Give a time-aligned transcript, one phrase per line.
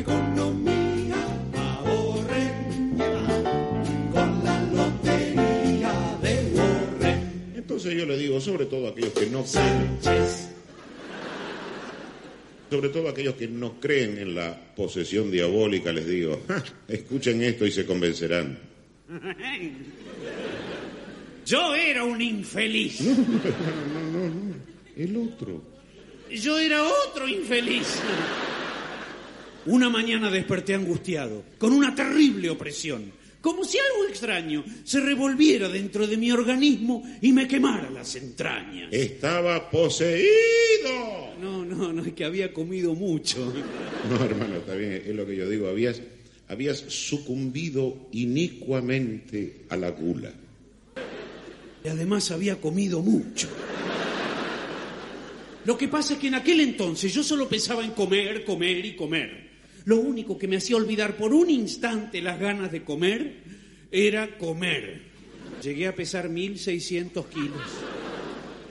[0.00, 1.16] economía,
[1.56, 2.96] ahorren,
[4.12, 7.58] con la lotería de.
[7.58, 10.48] Entonces yo le digo, sobre todo a aquellos que no creen, Sánchez.
[12.70, 17.42] sobre todo a aquellos que no creen en la posesión diabólica, les digo, "Ja, escuchen
[17.42, 18.58] esto y se convencerán.
[21.46, 23.00] Yo era un infeliz.
[24.96, 25.62] El otro.
[26.30, 28.00] Yo era otro infeliz.
[29.68, 36.06] Una mañana desperté angustiado, con una terrible opresión, como si algo extraño se revolviera dentro
[36.06, 38.90] de mi organismo y me quemara las entrañas.
[38.90, 41.34] Estaba poseído.
[41.38, 43.52] No, no, no, es que había comido mucho.
[44.08, 45.68] No, hermano, está bien, es lo que yo digo.
[45.68, 46.00] Habías,
[46.48, 50.32] habías sucumbido inicuamente a la gula.
[51.84, 53.48] Y además había comido mucho.
[55.66, 58.96] Lo que pasa es que en aquel entonces yo solo pensaba en comer, comer y
[58.96, 59.47] comer.
[59.88, 63.36] Lo único que me hacía olvidar por un instante las ganas de comer
[63.90, 65.00] era comer.
[65.62, 67.62] Llegué a pesar 1600 kilos.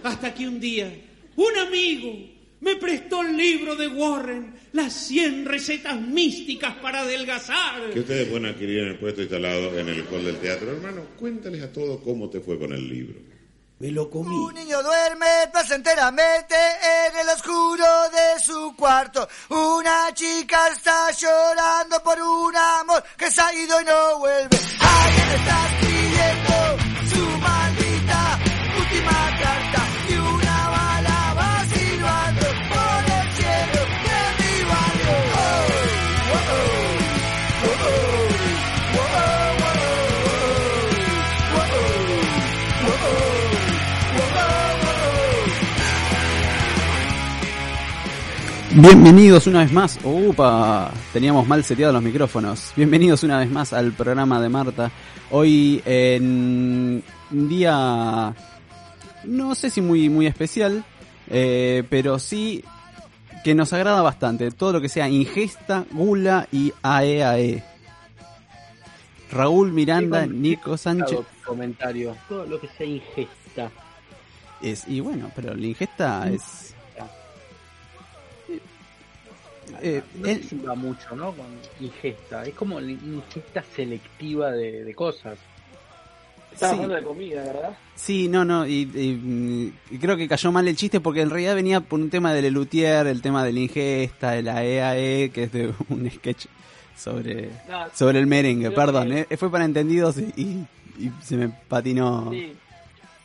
[0.03, 0.93] Hasta que un día
[1.35, 2.13] un amigo
[2.59, 7.89] me prestó el libro de Warren, las 100 recetas místicas para adelgazar.
[7.89, 10.69] Que ustedes pueden adquirir en el puesto instalado en el hall del teatro.
[10.69, 13.36] Hermano, cuéntales a todos cómo te fue con el libro.
[13.79, 19.27] Un niño duerme placenteramente en el oscuro de su cuarto.
[19.49, 24.59] Una chica está llorando por un amor que se ha ido y no vuelve.
[24.79, 26.66] Alguien está escribiendo
[48.79, 49.97] Bienvenidos una vez más.
[50.03, 52.73] Upa, teníamos mal seteados los micrófonos.
[52.75, 54.91] Bienvenidos una vez más al programa de Marta.
[55.31, 58.35] Hoy en un día,
[59.23, 60.83] no sé si muy, muy especial,
[61.27, 62.63] eh, pero sí
[63.43, 64.51] que nos agrada bastante.
[64.51, 67.63] Todo lo que sea ingesta, gula y AEAE.
[69.31, 71.17] Raúl Miranda, Sí, Nico Sánchez.
[71.43, 72.15] comentario.
[72.29, 73.71] Todo lo que sea ingesta.
[74.61, 76.66] Es, y bueno, pero la ingesta es.
[79.81, 81.31] Eh, no él- se mucho, ¿no?
[81.33, 81.45] Con
[81.79, 82.43] ingesta.
[82.45, 85.37] Es como la ingesta selectiva de, de cosas.
[86.53, 86.75] Estaba Sí.
[86.81, 87.77] hablando de comida, ¿verdad?
[87.95, 91.53] Sí, no, no, y, y, y creo que cayó mal el chiste porque en realidad
[91.55, 95.43] venía por un tema de Lelutier, el tema de la ingesta, de la EAE, que
[95.43, 96.45] es de un sketch
[96.95, 100.67] sobre, No, sobre el merengue, perdón, que- eh, fue para entendidos y, y-
[101.05, 102.31] y se me patinó.
[102.31, 102.53] sí.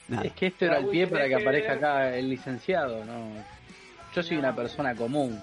[0.08, 0.24] Nada.
[0.24, 3.30] Es que esto era el Raúl, pie para que aparezca acá el licenciado, ¿no?
[4.14, 4.40] Yo soy No.
[4.40, 5.40] una persona común.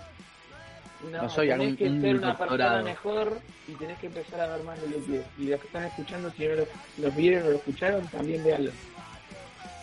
[1.12, 2.84] No, No soy tenés algún- que un ser una doctorado.
[2.84, 5.22] persona mejor y tenés que empezar a ver más de los pies.
[5.38, 6.68] Y los que están escuchando, si no los,
[6.98, 8.72] los vieron o lo escucharon, también véanlo.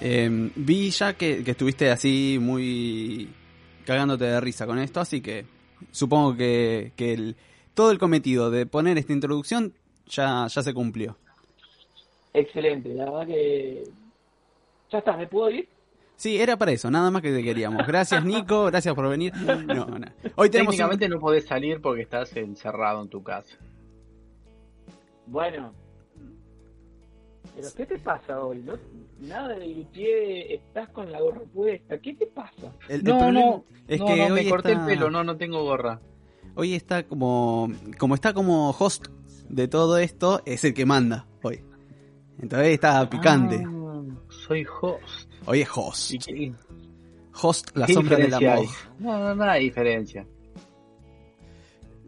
[0.01, 3.31] Eh, vi ya que, que estuviste así muy
[3.87, 5.47] cagándote de risa con esto, así que
[5.91, 7.37] supongo que, que el,
[7.73, 9.73] todo el cometido de poner esta introducción
[10.09, 11.17] ya, ya se cumplió.
[12.35, 13.85] Excelente, la verdad que...
[14.93, 15.67] Ya está, ¿me puedo ir?
[16.17, 17.87] Sí, era para eso, nada más que te queríamos.
[17.87, 19.35] Gracias Nico, gracias por venir.
[19.37, 20.07] No, no.
[20.37, 23.57] Hoy tenemos un- Técnicamente no podés salir porque estás encerrado en tu casa.
[25.27, 25.73] Bueno.
[27.55, 28.59] ¿Pero qué te pasa hoy?
[28.65, 28.75] ¿No?
[29.21, 31.99] Nada de pie, estás con la gorra puesta.
[31.99, 32.73] ¿Qué te pasa?
[32.89, 35.11] el, el No, problema no, es no, que no, hoy me corté está, el pelo,
[35.11, 36.01] no, no tengo gorra.
[36.55, 39.07] hoy está como como está como host
[39.49, 41.63] de todo esto, es el que manda hoy.
[42.41, 43.65] Entonces está picante.
[43.67, 45.26] Ah, soy host.
[45.47, 46.13] Hoy es host.
[46.13, 46.53] ¿Y qué,
[47.41, 48.67] Host, la sombra del diferencia amor.
[48.99, 50.27] No, no, no hay diferencia.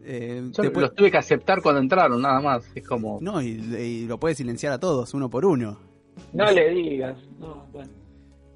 [0.03, 2.65] Eh, Yo los tuve que aceptar cuando entraron, nada más.
[2.73, 3.19] Es como.
[3.21, 5.77] No, y, y lo puede silenciar a todos, uno por uno.
[6.33, 7.17] No le digas.
[7.37, 7.91] No, bueno.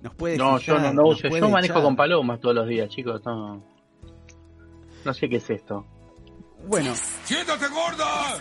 [0.01, 1.27] Nos puede No, yo no, no uso.
[1.29, 1.83] Yo manejo echar.
[1.83, 3.21] con palomas todos los días, chicos.
[3.25, 3.63] No,
[5.05, 5.85] no sé qué es esto.
[6.67, 6.93] Bueno,
[7.23, 8.39] ¡Siéntate, gorda!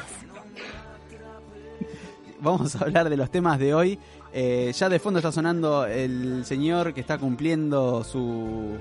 [2.40, 3.98] vamos a hablar de los temas de hoy.
[4.34, 8.76] Eh, ya de fondo está sonando el señor que está cumpliendo su...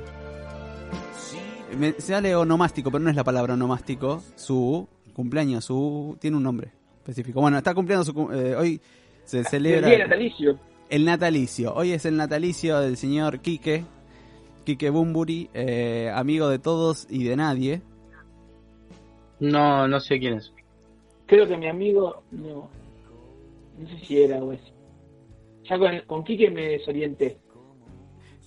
[1.78, 4.24] Me, se sale onomástico, pero no es la palabra onomástico.
[4.36, 6.18] Su cumpleaños, su...
[6.20, 7.42] Tiene un nombre específico.
[7.42, 8.32] Bueno, está cumpliendo su...
[8.34, 8.82] eh, hoy
[9.26, 9.90] se El celebra...
[9.90, 10.60] día natalicio.
[10.90, 11.74] El natalicio.
[11.74, 13.86] Hoy es el natalicio del señor Quique.
[14.66, 17.82] Quique Bumburi, eh, amigo de todos y de nadie.
[19.40, 20.52] No, no sé quién es.
[21.26, 22.70] Creo que mi amigo, no,
[23.80, 24.62] no sé si era o es.
[25.72, 27.38] Ya con, con Quique me desorienté.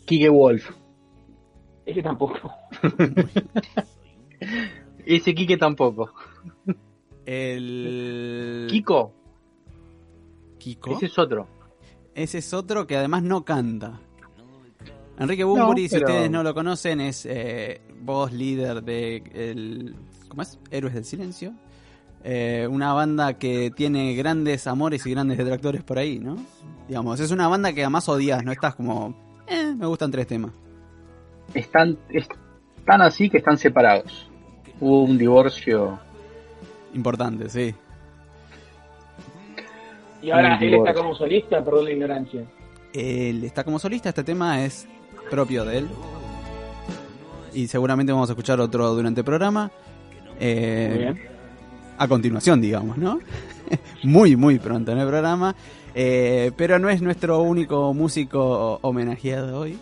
[0.04, 0.70] Kike Wolf.
[1.86, 2.52] Ese tampoco.
[5.06, 6.12] Ese Kike tampoco.
[7.24, 8.66] El...
[8.68, 9.14] Kiko,
[10.58, 10.90] Kiko.
[10.90, 11.48] ese es otro.
[12.14, 13.98] Ese es otro que además no canta.
[15.18, 19.96] Enrique Bunbury, No, si ustedes no lo conocen, es eh, voz líder de el,
[20.28, 20.58] ¿cómo es?
[20.70, 21.54] Héroes del Silencio.
[22.26, 26.38] Eh, una banda que tiene grandes amores y grandes detractores por ahí, ¿no?
[26.88, 29.14] Digamos, es una banda que además odias, no estás como,
[29.46, 30.52] eh, me gustan tres temas.
[31.52, 34.30] Están, están así que están separados.
[34.80, 35.98] Hubo un divorcio.
[36.94, 37.74] Importante, sí.
[40.22, 42.44] Y ahora él está como solista, perdón la ignorancia.
[42.94, 44.88] Él está como solista, este tema es
[45.30, 45.88] propio de él.
[47.52, 49.70] Y seguramente vamos a escuchar otro durante el programa.
[50.40, 51.33] Eh, Muy bien.
[51.98, 53.20] A continuación, digamos, ¿no?
[54.02, 55.54] muy, muy pronto en el programa.
[55.94, 59.78] Eh, pero no es nuestro único músico homenajeado hoy.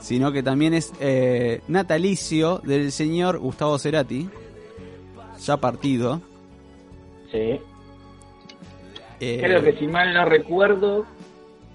[0.00, 4.28] Sino que también es eh, natalicio del señor Gustavo Cerati.
[5.44, 6.20] Ya partido.
[7.30, 7.60] Sí.
[9.20, 11.04] Eh, Creo que si mal no recuerdo,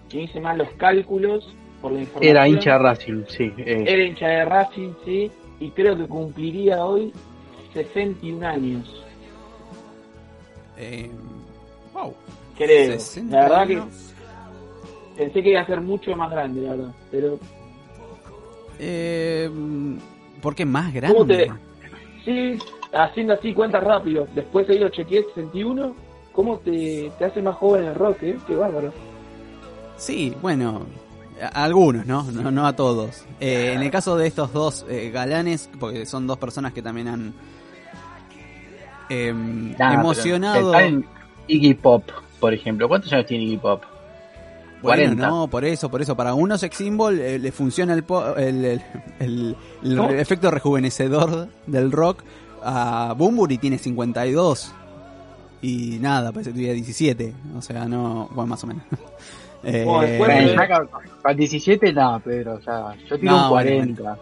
[0.09, 2.31] si hice mal los cálculos por la información.
[2.31, 3.53] Era hincha de Racing, sí.
[3.57, 5.31] eh, Era hincha de Racing, sí.
[5.59, 7.13] Y creo que cumpliría hoy
[7.73, 9.03] 61 años.
[10.77, 11.09] eh,
[11.93, 12.13] wow.
[12.57, 12.91] Creo.
[12.99, 13.31] 61.
[13.31, 13.83] La verdad que
[15.17, 16.93] pensé que iba a ser mucho más grande, la verdad.
[17.11, 17.39] Pero
[18.79, 19.49] Eh,
[20.41, 21.51] ¿Por qué más ¿Cómo grande?
[22.25, 24.27] te- sí, haciendo así cuentas rápido.
[24.35, 25.95] Después ahí lo chequeé 61.
[26.33, 28.37] ¿Cómo te, te hace más joven el rock, eh?
[28.47, 28.91] Qué bárbaro.
[29.97, 30.81] Sí, bueno,
[31.41, 32.23] a- algunos, ¿no?
[32.31, 33.23] No, no a todos.
[33.39, 37.07] Eh, en el caso de estos dos eh, galanes, porque son dos personas que también
[37.07, 37.33] han
[39.09, 40.79] em, nah, pero emocionado.
[40.79, 41.05] en
[41.47, 42.03] Iggy Pop,
[42.39, 42.87] por ejemplo.
[42.87, 43.83] ¿Cuántos años tiene Iggy Pop?
[44.81, 45.27] Bueno, 40.
[45.27, 46.15] no, por eso, por eso.
[46.17, 51.91] Para unos sex symbol eh, le funciona el, po- el, el, el- efecto rejuvenecedor del
[51.91, 52.23] rock.
[52.61, 54.73] A Bumburi tiene 52.
[55.61, 57.33] Y nada, parece que tuviera 17.
[57.57, 58.27] O sea, no.
[58.33, 58.83] Bueno, más o menos.
[59.65, 60.89] Eh, Bueno, después Bueno, de- ya con-
[61.21, 62.95] con 17 no, Pedro, ya.
[63.09, 64.17] Yo tiro No, un bueno, 40.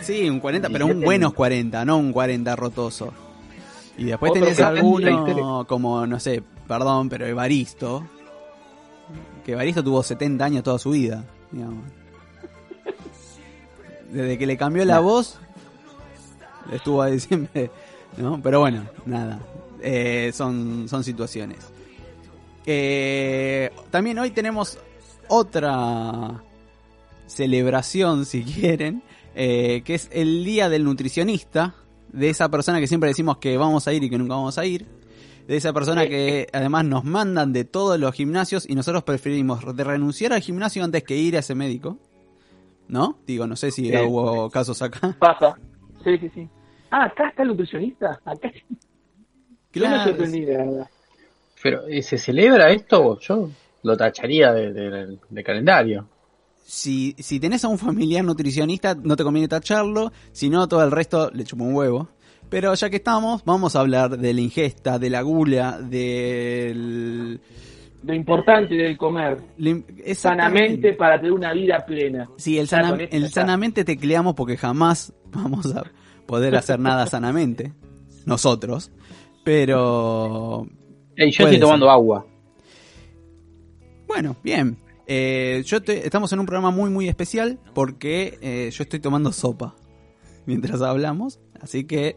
[0.00, 3.12] Sí, un 40, pero 17 un buenos 40, no un 40 rotoso.
[3.96, 8.06] Y después tenés alguno como, no sé, perdón, pero Evaristo.
[9.44, 11.84] Que Evaristo tuvo 70 años toda su vida, digamos.
[14.10, 15.38] Desde que le cambió la voz,
[16.70, 17.70] estuvo ahí siempre,
[18.16, 18.40] ¿no?
[18.42, 19.40] Pero bueno, nada.
[19.80, 21.58] Eh, son, son situaciones.
[22.66, 24.78] Eh, también hoy tenemos
[25.28, 26.42] otra
[27.26, 29.02] celebración, si quieren,
[29.34, 31.74] eh, que es el Día del Nutricionista,
[32.12, 34.66] de esa persona que siempre decimos que vamos a ir y que nunca vamos a
[34.66, 34.86] ir,
[35.46, 39.84] de esa persona que además nos mandan de todos los gimnasios y nosotros preferimos de
[39.84, 41.98] renunciar al gimnasio antes que ir a ese médico.
[42.88, 43.18] ¿No?
[43.26, 43.96] Digo, no sé si Sí.
[43.96, 45.16] hubo casos acá.
[45.18, 45.56] Pasa.
[46.04, 46.48] Sí, sí, sí.
[46.90, 48.20] Ah, acá está el nutricionista.
[48.24, 48.60] Acá Yo
[49.70, 50.90] Claro, sorprendí, la verdad.
[51.62, 53.18] Pero, ¿eh, ¿se celebra esto?
[53.20, 53.48] Yo
[53.84, 56.06] lo tacharía de, de- de calendario.
[56.62, 60.90] Si, si tenés a un familiar nutricionista, no te conviene tacharlo, si no, todo el
[60.90, 62.08] resto le chupa un huevo.
[62.48, 67.40] Pero ya que estamos, vamos a hablar de la ingesta, de la gula, del...
[68.04, 69.38] Lo importante del comer
[70.16, 72.28] sanamente para tener una vida plena.
[72.36, 75.84] Sí, el, sana- el sanamente tecleamos porque jamás vamos a
[76.26, 77.72] poder hacer nada sanamente.
[78.26, 78.90] Nosotros.
[79.44, 80.66] Pero...
[81.16, 82.26] Ey, yo estoy tomando agua.
[84.06, 84.76] Bueno, bien.
[85.14, 89.30] Eh, yo estoy- estamos en un programa muy muy especial porque eh, yo estoy tomando
[89.30, 89.74] sopa
[90.46, 92.16] mientras hablamos, así que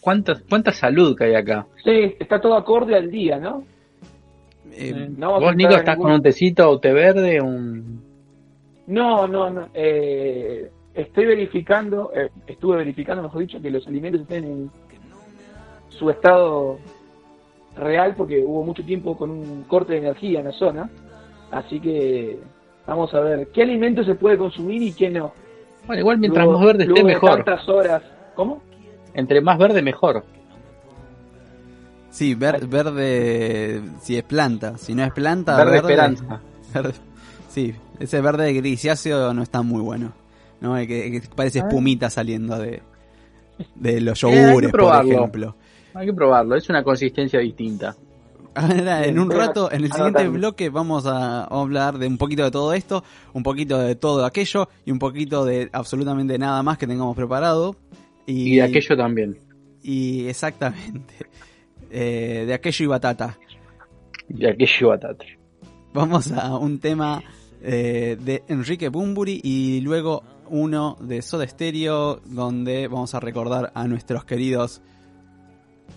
[0.00, 1.66] ¿Cuánta, cuánta salud que hay acá?
[1.84, 3.62] Sí, está todo acorde al día, ¿no?
[4.72, 8.00] eh, No a Vos, Nico, estás ningún- con un tecito o té verde, un...
[8.86, 9.68] No, no, no.
[9.74, 14.70] eh, estoy verificando, eh, estuve verificando, mejor dicho, que los alimentos estén en
[15.90, 16.78] su estado
[17.76, 20.90] real porque hubo mucho tiempo con un corte de energía en la zona.
[21.50, 22.38] Así que
[22.86, 25.32] vamos a ver qué alimento se puede consumir y qué no.
[25.86, 27.36] Bueno, igual mientras Luego- más verde esté, mejor.
[27.44, 28.02] tantas horas.
[28.34, 28.62] ¿Cómo?
[29.14, 30.24] Entre más verde, mejor.
[32.10, 36.40] sí, ver- verde si es planta, si no es planta, Verde esperanza.
[36.74, 36.94] verde-
[37.48, 40.12] sí, ese verde grisáceo no está muy bueno,
[40.60, 40.76] ¿no?
[40.76, 41.66] El que, el que parece Ah.
[41.68, 42.82] espumita saliendo de,
[43.74, 45.54] de los Eh, hay que yogures, por ejemplo.
[45.94, 47.94] Hay que probarlo, es una consistencia distinta.
[48.62, 50.32] Ahora, en un rato, en el siguiente anotando.
[50.32, 54.68] bloque vamos a hablar de un poquito de todo esto, un poquito de todo aquello
[54.84, 57.76] y un poquito de absolutamente nada más que tengamos preparado.
[58.26, 59.38] Y, Y de aquello también.
[59.82, 61.14] Y exactamente.
[61.90, 63.38] Eh, de aquello y batata.
[64.28, 65.24] Y de aquello batata.
[65.94, 67.22] Vamos a un tema
[67.62, 73.88] eh, de Enrique Bumburi y luego uno de Soda Stereo, donde vamos a recordar a
[73.88, 74.82] nuestros queridos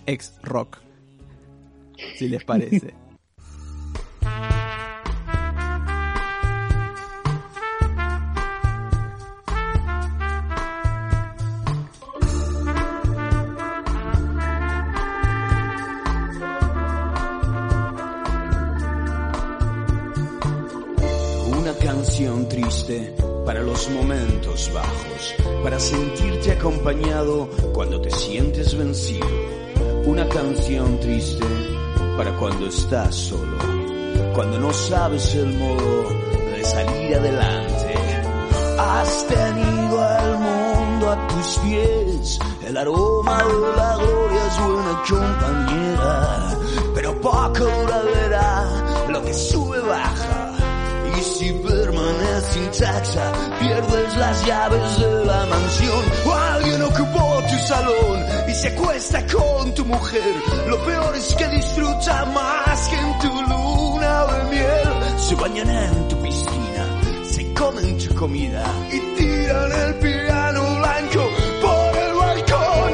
[0.06, 0.78] ex rock.
[2.16, 2.94] Si les parece.
[21.58, 23.14] Una canción triste
[23.46, 29.26] para los momentos bajos, para sentirte acompañado cuando te sientes vencido.
[30.04, 31.44] Una canción triste
[32.16, 33.58] para cuando estás solo,
[34.34, 36.08] cuando no sabes el modo
[36.54, 37.94] de salir adelante.
[38.78, 46.58] Has tenido al mundo a tus pies, el aroma de la gloria es buena compañera,
[46.94, 50.52] pero poco durará lo que sube baja.
[51.18, 56.04] Y si permanece intacta, pierdes las llaves de la mansión.
[57.12, 60.34] Ocupó tu salón y se acuesta con tu mujer.
[60.66, 65.18] Lo peor es que disfruta más que en tu luna de miel.
[65.18, 67.00] Se bañan en tu piscina,
[67.30, 71.28] se comen tu comida y tiran el piano blanco
[71.60, 72.92] por el balcón.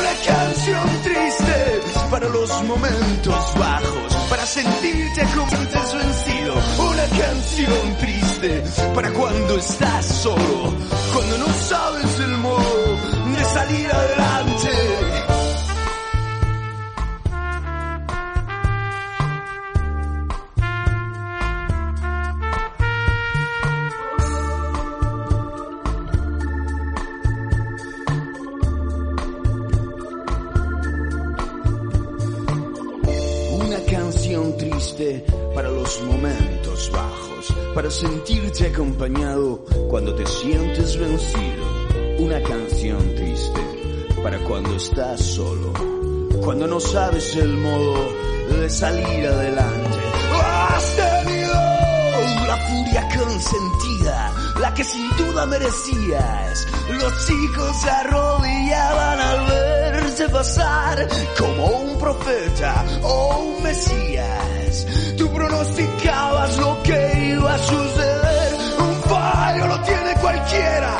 [0.00, 6.54] Una canción triste para los momentos bajos, para sentirte como antes vencido.
[6.78, 8.62] Una canción triste
[8.94, 10.74] para cuando estás solo,
[11.14, 12.81] cuando no sabes el modo
[13.52, 14.70] salir adelante.
[33.50, 41.81] Una canción triste para los momentos bajos, para sentirte acompañado cuando te sientes vencido.
[42.22, 43.60] Una canción triste
[44.22, 45.72] para cuando estás solo,
[46.40, 48.12] cuando no sabes el modo
[48.60, 49.98] de salir adelante.
[50.40, 51.54] Has tenido
[52.46, 56.66] la furia consentida, la que sin duda merecías.
[56.90, 64.86] Los chicos se arrodillaban al verte pasar como un profeta o un mesías.
[65.18, 68.54] Tú pronosticabas lo que iba a suceder.
[68.78, 70.98] Un fallo lo tiene cualquiera,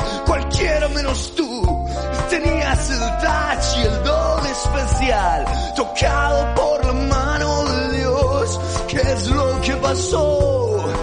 [0.63, 1.87] cualquiera menos tú.
[2.29, 8.59] Tenías el touch y el don especial, tocado por la mano de Dios.
[8.87, 10.93] ¿Qué es lo que pasó?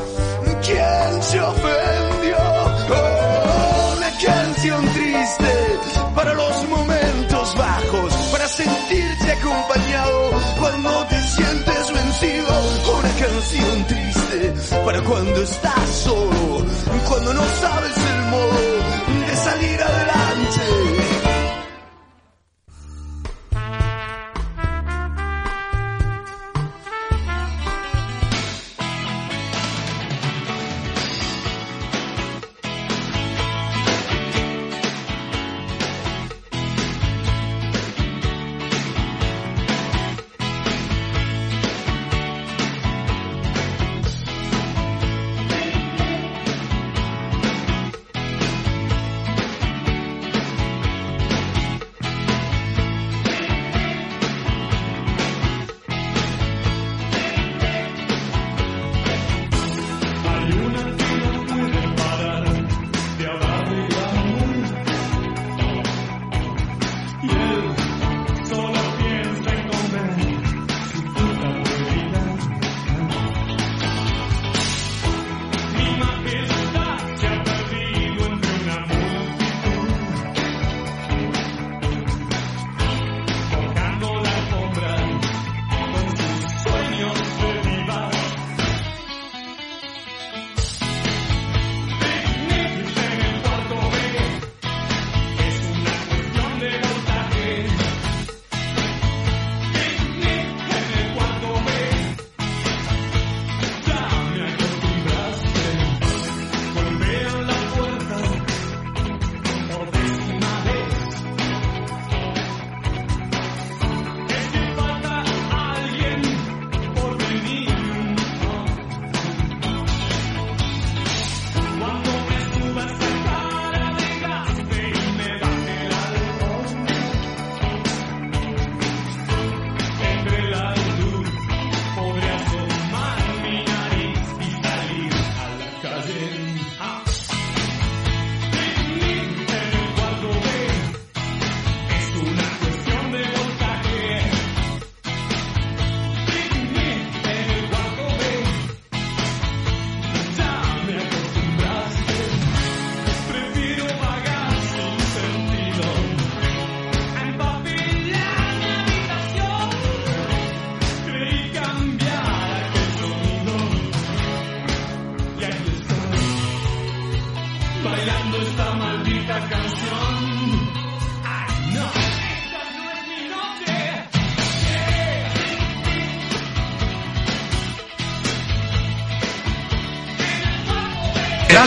[0.63, 2.37] ¿Quién se ofendió?
[2.93, 5.79] Oh, una canción triste
[6.15, 12.99] para los momentos bajos, para sentirte acompañado cuando te sientes vencido.
[12.99, 16.65] Una canción triste para cuando estás solo,
[17.09, 19.10] cuando no sabes el modo
[19.43, 20.80] salir adelante.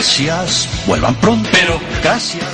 [0.04, 1.48] Gracias, vuelvan pronto.
[1.50, 2.44] Pero gracias,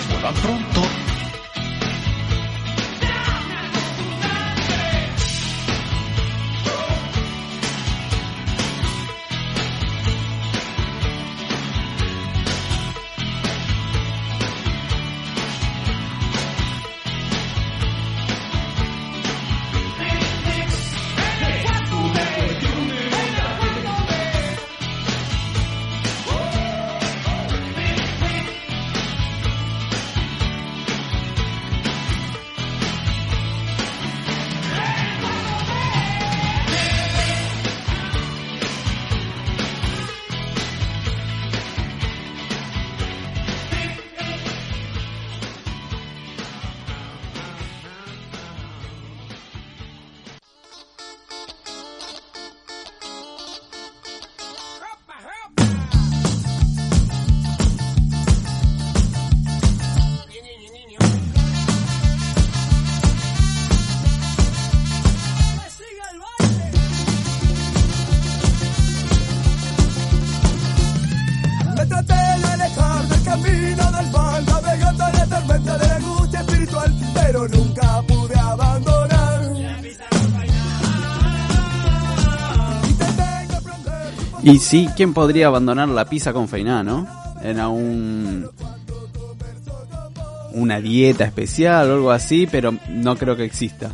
[84.50, 87.06] Y sí, ¿quién podría abandonar la pizza con feiná, no?
[87.43, 88.49] Era un
[90.52, 93.93] una dieta especial o algo así, pero no creo que exista.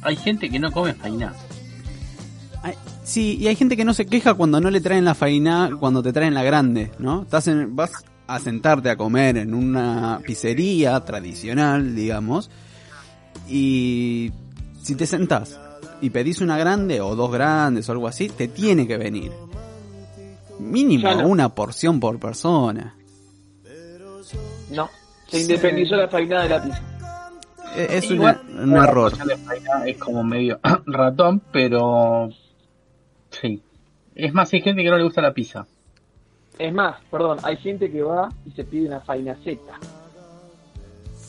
[0.00, 1.34] Hay gente que no come fainá.
[3.04, 6.02] Sí, y hay gente que no se queja cuando no le traen la fainá, cuando
[6.02, 7.22] te traen la grande, ¿no?
[7.22, 7.90] Estás en- vas
[8.28, 12.48] a sentarte a comer en una pizzería tradicional, digamos,
[13.48, 14.30] y
[14.82, 15.58] si te sentás
[16.02, 19.32] y pedís una grande o dos grandes o algo así, te tiene que venir.
[20.58, 21.26] Mínimo no.
[21.28, 22.94] una porción por persona.
[24.70, 24.88] No,
[25.28, 26.82] se independizó la fainada de la pizza.
[27.76, 29.12] E- Es Igual, una- un error.
[29.86, 32.28] Es como medio ratón, pero
[33.30, 33.62] sí.
[34.14, 35.66] Es más, hay gente que no le gusta la pizza.
[36.58, 39.78] Es más, perdón, hay gente que va y se pide una fainaceta.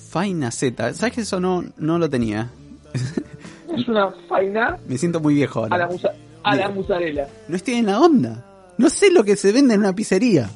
[0.09, 2.49] Faina Z, ¿sabes que eso no, no lo tenía?
[3.75, 5.88] Es una faina Me siento muy viejo a la, ahora.
[5.88, 6.09] musa
[6.43, 7.27] a la musarela.
[7.47, 8.45] No estoy en la onda.
[8.77, 10.49] No sé lo que se vende en una pizzería.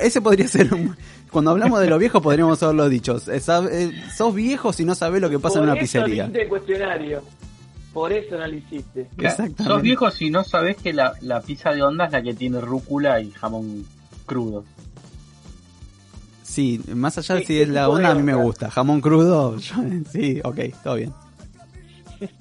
[0.00, 0.96] Ese podría ser un...
[1.30, 3.16] Cuando hablamos de los viejos podríamos haberlo dicho.
[3.28, 3.40] Eh,
[3.70, 6.24] eh, Sos viejo si no sabés lo que pasa Por en una eso no pizzería.
[6.24, 7.22] hiciste el cuestionario.
[7.92, 9.08] Por eso no lo hiciste.
[9.18, 9.64] Exactamente.
[9.64, 12.60] Sos viejo si no sabés que la, la pizza de onda es la que tiene
[12.60, 13.84] rúcula y jamón
[14.26, 14.64] crudo.
[16.42, 18.70] Sí, más allá de ¿Qué- si es la onda, a mí me gusta.
[18.70, 19.74] Jamón crudo, yo-
[20.10, 21.12] sí, ok, todo bien.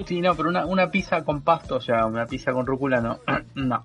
[0.05, 3.19] Sí, no, pero una, una pizza con pasto, o sea, una pizza con rúcula no.
[3.55, 3.83] no.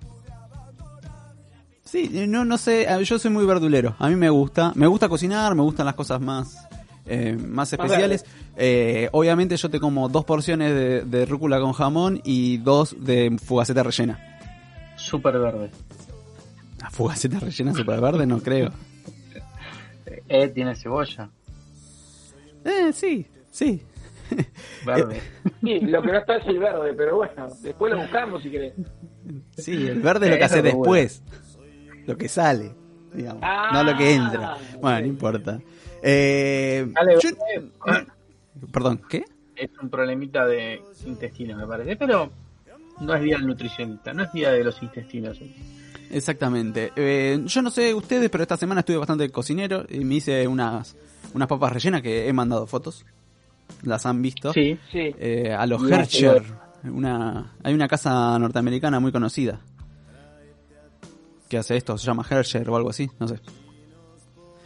[1.83, 3.95] Sí, no, no sé, yo soy muy verdulero.
[3.99, 6.67] A mí me gusta, me gusta cocinar, me gustan las cosas más,
[7.05, 8.25] eh, más especiales.
[8.55, 13.37] Eh, obviamente yo te como dos porciones de, de rúcula con jamón y dos de
[13.43, 14.19] fugaceta rellena.
[14.95, 15.69] Súper verde.
[16.79, 18.25] ¿La fugaceta rellena super verde?
[18.25, 18.71] No creo.
[20.29, 21.29] Eh, tiene cebolla.
[22.63, 23.81] Eh, sí, sí.
[24.85, 25.21] Verde.
[25.61, 28.73] Sí, lo que no está es el verde, pero bueno, después lo buscamos si querés.
[29.55, 30.77] Sí, el verde es lo que hace bueno.
[30.79, 31.23] después.
[32.07, 32.71] Lo que sale,
[33.13, 33.43] digamos.
[33.45, 34.57] Ah, no lo que entra.
[34.81, 35.01] Bueno, ok.
[35.03, 35.59] no importa.
[36.01, 37.29] Eh, Dale, yo-
[38.71, 39.23] Perdón, ¿qué?
[39.55, 42.31] es un problemita de intestino, me parece, pero
[43.01, 45.39] no es día del nutricionista, no es día de los intestinos.
[46.09, 46.91] Exactamente.
[46.95, 50.95] Eh, yo no sé ustedes, pero esta semana estuve bastante cocinero y me hice unas,
[51.35, 53.05] unas papas rellenas que he mandado fotos.
[53.83, 54.53] Las han visto.
[54.53, 55.13] Sí, Sí.
[55.19, 56.43] Eh, a los Hercher.
[56.83, 59.59] Una, hay una casa norteamericana muy conocida.
[61.49, 63.39] Que hace esto, se llama Hercher o algo así, no sé.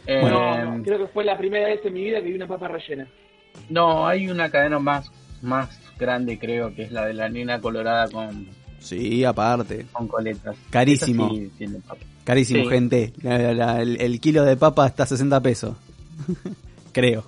[0.06, 2.46] Eh, No, no, creo que fue la primera vez en mi vida que vi una
[2.46, 3.08] papa rellena.
[3.70, 5.10] no, hay una cadena más,
[5.42, 8.46] más grande, creo, que es la de la nena colorada con,
[8.78, 9.86] Sí, aparte.
[9.92, 10.54] con coletas.
[10.70, 11.26] Carísimo.
[11.26, 12.00] Esa sí tiene papa.
[12.24, 12.68] Carísimo, Sí.
[12.68, 13.12] gente.
[13.22, 15.74] La- la- el, el kilo de papa está a 60 pesos.
[16.92, 17.24] Creo.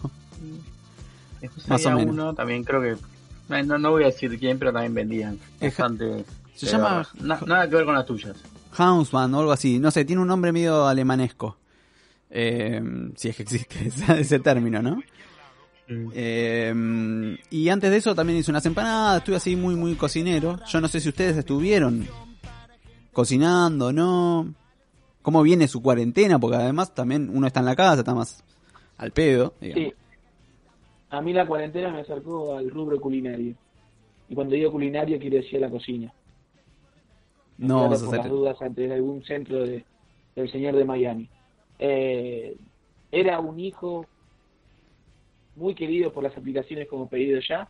[1.41, 2.15] Después Más había o menos.
[2.15, 2.91] uno, también creo que.
[3.55, 5.39] eh, No, no voy a decir quién, pero también vendían.
[5.61, 6.25] Es Bastante.
[6.55, 7.07] se de llama-.
[7.21, 8.37] Na- nada que ver con las tuyas.
[8.77, 9.79] Hausmann o algo así.
[9.79, 11.57] No sé, tiene un nombre medio alemanesco.
[12.31, 12.83] Eh,
[13.17, 15.01] si es que existe ese, término, ¿no?
[16.13, 20.59] Eh, y antes de eso también hice unas empanadas, estuve así muy, muy cocinero.
[20.67, 22.07] Yo no sé si ustedes estuvieron
[23.13, 24.53] cocinando o no.
[25.23, 26.39] ¿Cómo viene su cuarentena?
[26.39, 28.43] Porque además también uno está en la casa, está más
[28.99, 29.55] al pedo.
[29.61, 29.85] digamos.
[29.85, 29.95] Sí.
[31.11, 33.55] A mí la cuarentena me acercó al rubro culinario.
[34.29, 36.13] Y cuando digo culinario quiero decir la cocina.
[37.57, 38.31] No vamos a por las hacer...
[38.33, 39.85] dudas antes de algún centro de,
[40.37, 41.29] el señor de Miami.
[41.79, 42.57] Eh,
[43.11, 44.07] era un hijo
[45.57, 47.69] muy querido por las aplicaciones como Pedido Ya,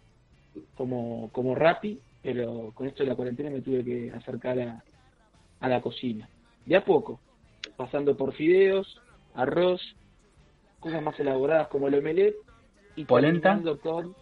[0.76, 4.84] como, como Rappi, pero con esto de la cuarentena me tuve que acercar a,
[5.60, 6.28] a la cocina.
[6.66, 7.20] De a poco,
[7.76, 9.00] pasando por fideos,
[9.34, 9.80] arroz,
[10.80, 12.36] cosas más elaboradas como el omelette
[12.98, 13.60] y ¿Polenta?
[13.82, 14.14] con...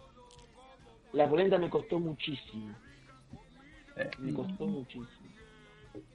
[1.13, 2.77] La polenta me costó muchísimo.
[3.95, 5.29] Eh, Me costó muchísimo.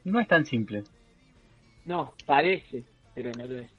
[0.05, 0.85] no es tan simple.
[1.85, 3.71] No, parece, pero no lo es.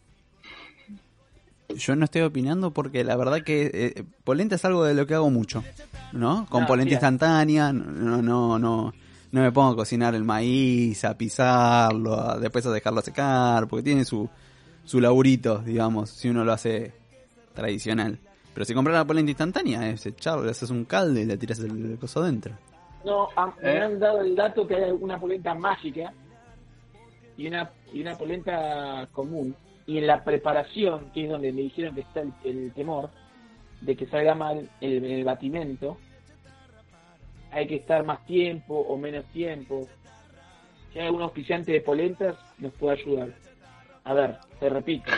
[1.76, 5.14] Yo no estoy opinando porque la verdad que eh, polenta es algo de lo que
[5.16, 5.64] hago mucho,
[6.12, 6.46] ¿no?
[6.50, 6.96] Con polenta mira.
[6.98, 8.94] instantánea, no, no, no,
[9.32, 13.84] no me pongo a cocinar el maíz, a pisarlo, a- después a dejarlo secar, porque
[13.84, 14.30] tiene su,
[14.84, 16.94] su laburito, digamos, si uno lo hace
[17.56, 18.20] tradicional.
[18.54, 21.60] Pero si compras la polenta instantánea, es echarlo, le haces un caldo y le tiras
[21.60, 22.54] el coso dentro.
[23.04, 23.82] No, a- me ¿Eh?
[23.82, 26.14] han dado el dato que hay una polenta mágica
[27.36, 29.56] y una, y una polenta común.
[29.86, 33.10] Y en la preparación, que es donde me dijeron que está el, el temor
[33.82, 35.98] de que salga mal el, el batimento,
[37.52, 39.88] hay que estar más tiempo o menos tiempo.
[40.94, 43.30] Si hay algún auspiciante de polentas, nos puede ayudar.
[44.06, 45.12] A ver, te repito,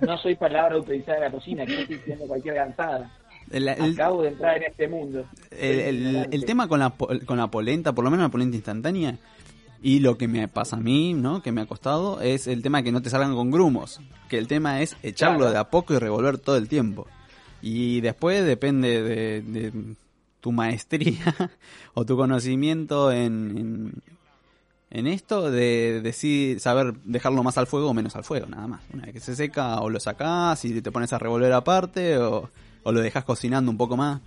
[0.00, 3.10] no soy palabra autorizada de la cocina, que estoy diciendo cualquier gansada.
[3.50, 5.24] El, el- Acabo de entrar en este mundo.
[5.50, 6.90] el- tema con la,
[7.26, 9.18] con la polenta, por lo menos la polenta instantánea,
[9.82, 11.42] y lo que me pasa a mí, ¿no?
[11.42, 14.00] Que me ha costado, es el tema de que no te salgan con grumos.
[14.28, 15.52] Que el tema es echarlo Claro.
[15.52, 17.06] de a poco y revolver todo el tiempo.
[17.62, 19.72] Y después depende de, de
[20.40, 21.34] tu maestría
[21.94, 23.92] o tu conocimiento en, en,
[24.90, 28.80] en esto, de decir, saber dejarlo más al fuego o menos al fuego, nada más.
[28.92, 32.50] Una vez que se seca, o lo sacás y te pones a revolver aparte, o,
[32.82, 34.20] o lo dejas cocinando un poco más.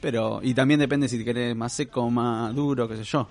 [0.00, 3.28] Pero, y también depende si querés más seco más duro, qué sé yo.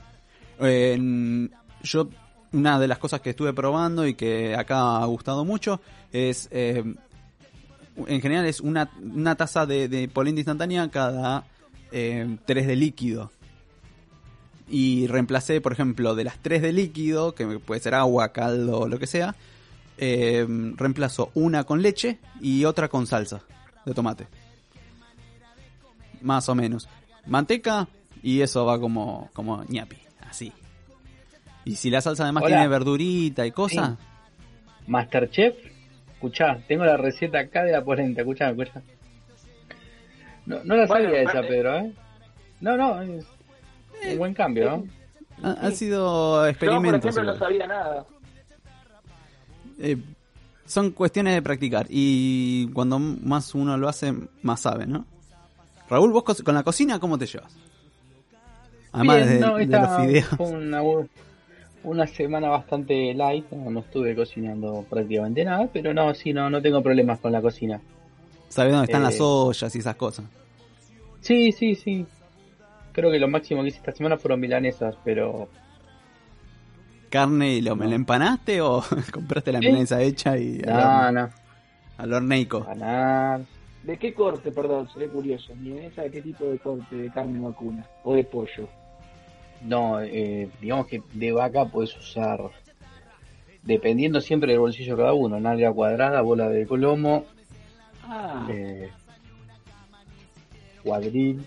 [1.81, 2.09] Yo,
[2.51, 5.79] una de las cosas que estuve probando y que acá ha gustado mucho
[6.11, 6.83] es, eh,
[8.07, 11.45] en general es una, una taza de, de polenta instantánea cada
[11.91, 13.31] eh, 3 de líquido.
[14.69, 18.87] Y reemplacé, por ejemplo, de las 3 de líquido, que puede ser agua, caldo o
[18.87, 19.35] lo que sea,
[19.97, 23.41] eh, reemplazo una con leche y otra con salsa
[23.85, 24.27] de tomate.
[26.21, 26.87] Más o menos.
[27.25, 27.87] Manteca
[28.21, 29.97] y eso va como, como ñapi,
[30.29, 30.51] así.
[31.65, 32.55] Y si la salsa además Hola.
[32.55, 33.97] tiene verdurita y cosas,
[34.87, 35.55] Masterchef,
[36.13, 38.81] escuchá, tengo la receta acá de la polenta, escuchá, escuchá.
[40.45, 41.41] No, no la Bueno, sabía esa.
[41.41, 41.93] Pedro, ¿eh?
[42.59, 43.25] No, no, es
[44.11, 44.87] un buen cambio, ¿no?
[45.43, 47.05] ha- han sido Yo, por experimentos.
[47.15, 48.05] ejemplo, no sabía nada.
[49.79, 49.97] Eh,
[50.65, 55.05] son cuestiones de practicar y cuando más uno lo hace, más sabe, ¿no?
[55.89, 57.51] Raúl, vos co- con la cocina, ¿cómo te llevas?
[58.91, 60.25] Además Bien, de, no, de esta los fideos.
[60.37, 60.81] Fue una,
[61.83, 66.61] una semana bastante light, no, no estuve cocinando prácticamente nada, pero no, sí, no, no
[66.61, 67.81] tengo problemas con la cocina.
[68.49, 70.25] ¿Sabés dónde están eh, las ollas y esas cosas?
[71.21, 72.05] Sí, sí, sí.
[72.91, 75.49] Creo que lo máximo que hice esta semana fueron milanesas, pero
[77.09, 79.65] ¿Carne y lo, me la empanaste o compraste la Sí.
[79.65, 81.11] milanesa hecha y al no, horno?
[81.11, 81.29] no,
[81.97, 82.67] Al horneico.
[83.83, 84.89] ¿De qué corte, perdón?
[84.93, 85.55] Seré curioso.
[85.55, 86.95] ¿Milanesa de qué tipo de corte?
[86.95, 87.85] ¿De carne vacuna?
[88.03, 88.67] ¿O de pollo?
[89.61, 92.39] No, eh, digamos que de vaca puedes usar,
[93.63, 97.25] dependiendo siempre del bolsillo de cada uno, nalga cuadrada, bola de lomo,
[98.03, 98.89] Ah, eh,
[100.83, 101.45] cuadril.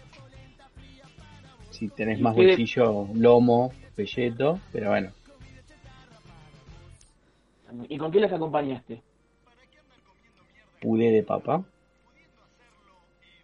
[1.73, 5.11] Si tenés ¿Y más bolsillo, lomo, pelleto, pero bueno.
[7.89, 9.03] ¿y con qué las acompañaste?
[10.81, 11.65] Puré de papa.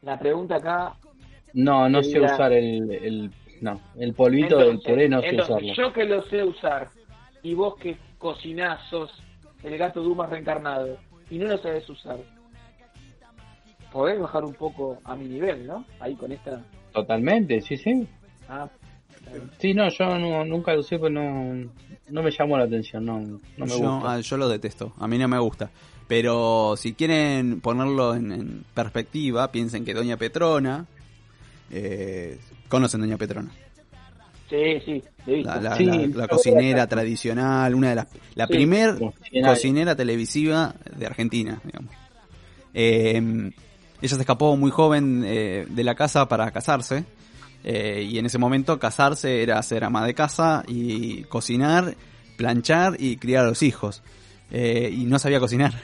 [0.02, 0.94] La pregunta acá...
[1.54, 3.30] No, no sé usar el, el,
[3.62, 5.74] no, el polvito del puré no sé entonces, usarlo.
[5.74, 6.88] yo que lo sé usar,
[7.42, 9.10] y vos que cocinás, sos
[9.62, 10.98] el gato Dumas reencarnado,
[11.30, 12.18] y no lo sabés usar,
[13.90, 15.86] podés bajar un poco a mi nivel, ¿no?
[16.00, 16.62] Ahí con esta...
[16.92, 18.06] Totalmente, sí, sí.
[18.48, 18.68] Ah.
[19.58, 21.68] Sí, no, yo no- nunca lo usé, pero no,
[22.08, 24.12] no me llamó la atención, no, no me yo, gusta.
[24.14, 25.70] ah, yo lo detesto, a mí no me gusta.
[26.06, 30.86] Pero si quieren ponerlo en, en perspectiva, piensen que Doña Petrona,
[31.70, 33.50] eh, conocen Doña Petrona,
[34.48, 35.04] Sí, sí,
[35.42, 39.48] la, la- Sí, la- la cocinera tradicional, una de las, la Sí, primer cocinera.
[39.50, 41.94] cocinera televisiva de Argentina, digamos.
[42.72, 43.16] Eh,
[44.00, 47.04] ella se escapó muy joven eh, de la casa para casarse.
[47.64, 51.96] Eh, y en ese momento casarse era ser ama de casa y cocinar,
[52.36, 54.02] planchar y criar a los hijos.
[54.50, 55.74] Eh, y no sabía cocinar.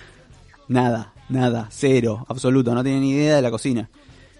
[0.68, 3.90] Nada, nada, cero, absoluto, no tenía ni idea de la cocina.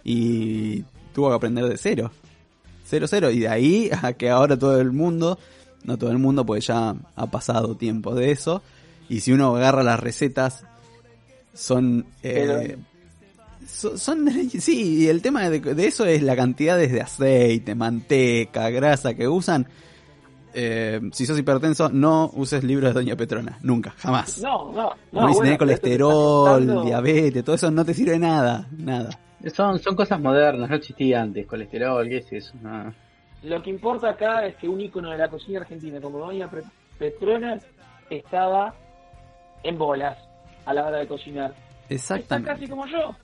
[0.04, 2.10] Y tuvo que aprender de cero.
[2.86, 3.30] Cero, cero.
[3.30, 5.38] Y de ahí a que ahora todo el mundo,
[5.84, 8.62] no todo el mundo, pues ya ha pasado tiempo de eso,
[9.08, 10.64] Y si uno agarra las recetas,
[11.52, 12.06] son...
[12.22, 12.78] eh,
[13.66, 18.70] so- son, sí, y el tema de, de eso es la cantidad de aceite, manteca,
[18.70, 19.66] grasa que usan.
[20.56, 23.58] Eh, si sos hipertenso, no uses libros de Doña Petrona.
[23.62, 24.40] Nunca, jamás.
[24.40, 25.28] No, no, no.
[25.28, 29.18] Si bueno, está colesterol, diabetes, todo eso no te sirve nada, nada.
[29.52, 31.44] Son, son cosas modernas, no existía antes.
[31.46, 32.54] Colesterol, ¿qué es eso?
[32.62, 32.94] No.
[33.42, 36.48] Lo que importa acá es que un ícono de la cocina argentina como Doña
[36.98, 37.58] Petrona
[38.08, 38.74] estaba
[39.64, 40.16] en bolas
[40.64, 41.52] a la hora de cocinar.
[41.88, 42.50] Está Exactamente.
[42.52, 43.14] casi como yo.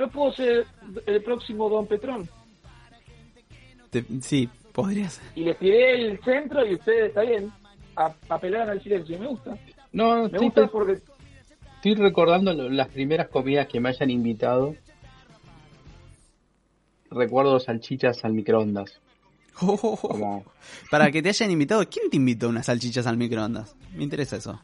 [0.00, 0.66] Yo puedo ser
[1.04, 2.26] el próximo Don Petrón.
[3.90, 5.20] Te- sí, podrías.
[5.34, 7.52] Y les tiré el centro y ustedes, está bien,
[7.96, 9.18] a- apelaron al silencio.
[9.18, 9.58] Me gusta.
[9.92, 11.02] No, Me estoy, gusta porque
[11.76, 14.74] estoy recordando las primeras comidas que me hayan invitado.
[17.10, 18.98] Recuerdo salchichas al microondas.
[19.58, 20.44] Como,
[20.90, 23.76] Para que te hayan invitado, ¿quién te invitó unas salchichas al microondas?
[23.94, 24.58] Me interesa eso.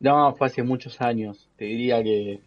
[0.00, 1.48] no, fue hace muchos años.
[1.56, 2.40] Te diría que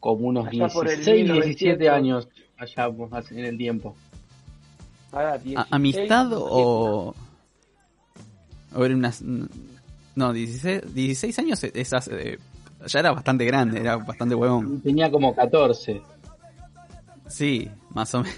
[0.00, 1.44] como unos Allá por el 16, 1900.
[1.58, 2.90] 17 años allá
[3.30, 3.94] en el tiempo.
[5.12, 7.14] Ahora, ¿A- 16, ¿Amistad o.?
[8.74, 9.22] O era unas.
[10.14, 12.38] No, 16, 16 años esas, eh,
[12.86, 14.80] ya era bastante grande, era bastante huevón.
[14.80, 16.00] Tenía como 14.
[17.28, 18.36] Sí, más o menos.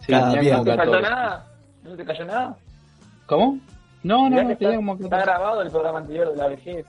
[0.00, 0.52] Sí, Cada tenía día.
[0.58, 1.10] como ¿No te faltó 14.
[1.10, 1.52] nada?
[1.84, 2.56] ¿No te cayó nada?
[3.26, 3.58] ¿Cómo?
[4.02, 5.26] No, no, Mirá no, tenía está, como está 14.
[5.26, 6.86] grabado el programa anterior de la vejez.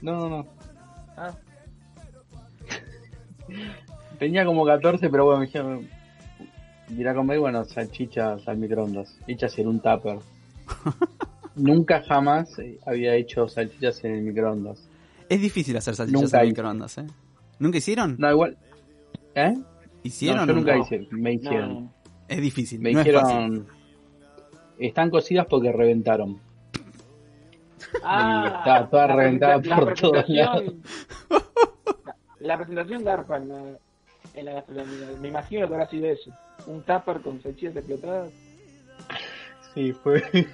[0.00, 0.46] No, no, no.
[1.16, 1.30] Ah,
[4.18, 5.88] Tenía como 14, pero bueno, me dijeron,
[6.96, 10.18] ir a comer, bueno, salchichas al microondas, hechas en un tupper.
[11.56, 14.88] Nunca jamás eh, había hecho salchichas en el microondas.
[15.28, 16.52] Es difícil hacer salchichas Nunca en hice.
[16.52, 17.06] microondas, ¿eh?
[17.58, 18.16] ¿Nunca hicieron?
[18.18, 18.56] No, igual.
[19.34, 19.54] ¿Eh?
[20.02, 20.38] ¿Hicieron?
[20.40, 20.82] No, yo o nunca no?
[20.82, 21.68] hice, me hicieron.
[21.84, 21.92] no.
[22.28, 23.28] Es difícil, Me no es fácil.
[23.36, 23.66] dijeron,
[24.78, 26.38] están cocidas porque reventaron.
[28.02, 30.82] Ah, Estaba toda la reventada por todos presentación-
[32.42, 33.78] La, presentación garpa en la,
[34.34, 35.08] en la gastronomía.
[35.20, 36.30] Me imagino que habrá sido eso.
[36.66, 38.32] Un tupper con salchichas explotadas.
[39.74, 40.22] Sí, fue,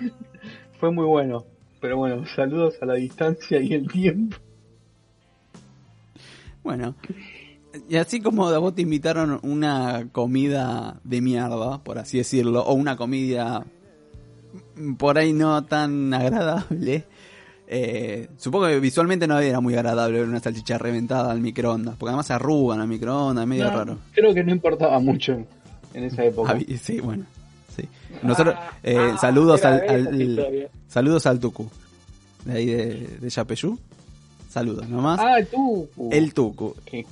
[0.79, 1.44] fue muy bueno.
[1.81, 4.37] Pero bueno, saludos a la distancia y el tiempo.
[6.62, 6.94] Bueno,
[7.88, 12.74] y así como a vos te invitaron una comida de mierda, por así decirlo, o
[12.74, 13.64] una comida
[14.98, 17.05] por ahí no tan agradable,
[17.70, 22.11] eh, supongo que visualmente no era muy agradable ver una salchicha reventada al microondas, porque
[22.11, 23.98] además se arrugan al microondas, es medio No, raro.
[24.12, 25.44] Creo que no importaba mucho
[25.94, 26.57] en esa época.
[26.57, 27.24] Ah, sí, bueno,
[27.76, 27.85] sí.
[28.22, 31.68] Nosotros, Ah, eh, ah, saludos era al, saludos al Tucu,
[32.46, 33.78] de ahí de, de Yapeyú.
[34.48, 35.20] Saludos, nomás.
[35.22, 35.87] Ah, tú.
[36.11, 37.04] El Tucu, Qué,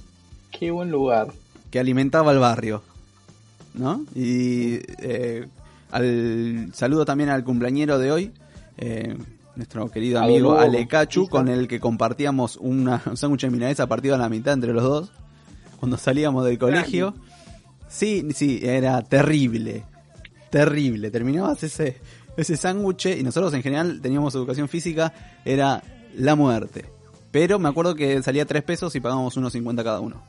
[0.51, 1.29] qué buen lugar.
[1.71, 2.83] que alimentaba al barrio,
[3.75, 4.05] ¿no?
[4.14, 5.47] Y eh,
[5.92, 8.33] al saludo también al cumpleañero de hoy,
[8.79, 9.16] eh,
[9.57, 14.14] nuestro querido A amigo Alecachu, con el que compartíamos una, un sándwich de milanesa partido
[14.14, 15.12] a la mitad entre los dos,
[15.79, 17.14] cuando salíamos del colegio.
[17.88, 19.85] Sí, sí, era terrible,
[20.51, 21.11] terrible.
[21.11, 21.97] Terminabas ese,
[22.37, 25.12] ese sándwich y nosotros en general teníamos educación física,
[25.45, 25.83] era
[26.14, 26.87] la muerte.
[27.31, 30.23] Pero me acuerdo que salía 3 pesos y pagábamos unos 50 cada uno.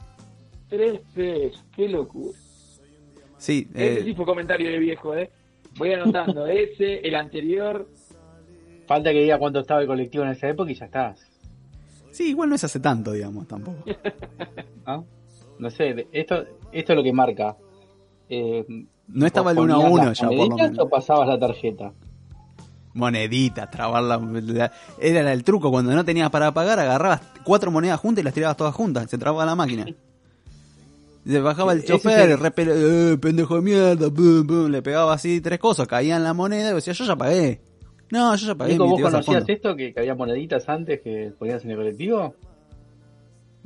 [0.69, 2.37] Tres pesos, qué locura.
[3.37, 5.29] Sí, Ese eh, sí fue comentario de viejo, ¿eh?
[5.77, 7.87] Voy anotando ese, el anterior.
[8.87, 11.19] Falta que diga cuánto estaba el colectivo en esa época y ya estás.
[12.11, 13.83] sí, igual no es hace tanto, digamos, tampoco.
[14.85, 15.05] ¿no?
[15.59, 17.57] No sé, esto, esto es lo que marca.
[18.29, 18.63] Eh,
[19.07, 20.79] No estaba el ¿vos 1 a ponías 1 las ya, por lo menos.
[20.79, 21.93] o pasabas la tarjeta?
[22.93, 27.99] Moneditas, trabar la, la- Era el truco, cuando no tenías para pagar, agarrabas cuatro monedas
[27.99, 29.85] juntas y las tirabas todas juntas, se trababa la máquina.
[31.25, 35.13] Se bajaba el chofer, el- re pele- eh, pendejo de mierda, pum, pum, le pegaba
[35.13, 37.59] así tres cosas, caían la moneda y decía, yo ya pagué.
[38.11, 38.73] No, yo ya pagué.
[38.73, 39.75] Nico, mi ¿vos conocías esto?
[39.75, 42.35] Que, que había moneditas antes que ponías en el colectivo?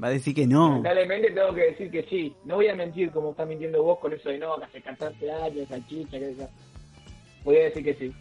[0.01, 0.69] Va a decir que no.
[0.69, 2.36] Lamentablemente tengo que decir que sí.
[2.45, 5.32] No voy a mentir como estás mintiendo vos con eso de no, que hace 14
[5.32, 6.36] años, salchicha, que.
[7.43, 8.12] Voy a decir que sí.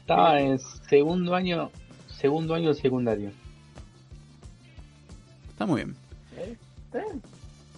[0.00, 1.70] Estaba en segundo año,
[2.08, 3.30] segundo año secundario.
[5.50, 5.96] Está muy bien.
[6.36, 6.56] ¿Eh?
[6.94, 7.18] ¿Eh?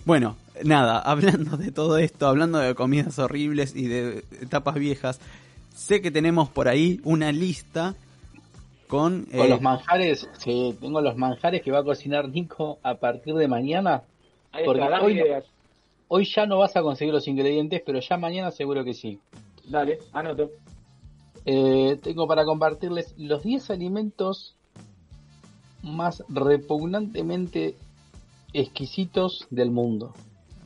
[0.05, 5.21] Bueno, nada, hablando de todo esto, hablando de comidas horribles y de etapas viejas,
[5.75, 7.95] sé que tenemos por ahí una lista
[8.87, 9.25] con...
[9.25, 13.35] Con eh, los manjares, sí, tengo los manjares que va a cocinar Nico a partir
[13.35, 14.05] de mañana.
[14.53, 15.45] Ahí Porque está, hoy ideas.
[16.09, 19.19] Hoy ya no vas a conseguir los ingredientes, pero ya mañana seguro que sí.
[19.67, 20.51] Dale, anoto.
[21.45, 24.55] Eh, tengo para compartirles los 10 alimentos
[25.83, 27.75] más repugnantemente
[28.53, 30.15] exquisitos del mundo.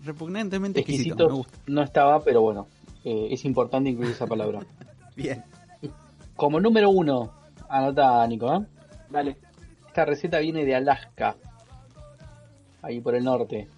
[0.04, 1.58] repugnantemente exquisito, Exquisitos me gusta.
[1.66, 2.68] no estaba, pero bueno,
[3.04, 4.60] eh, es importante incluir esa palabra.
[5.18, 5.44] Bien.
[6.37, 7.33] Como número uno,
[7.68, 8.64] Anota, Nico, ¿eh?
[9.11, 9.37] Dale.
[9.88, 11.35] Esta receta viene de Alaska.
[12.83, 13.68] Ahí por el norte.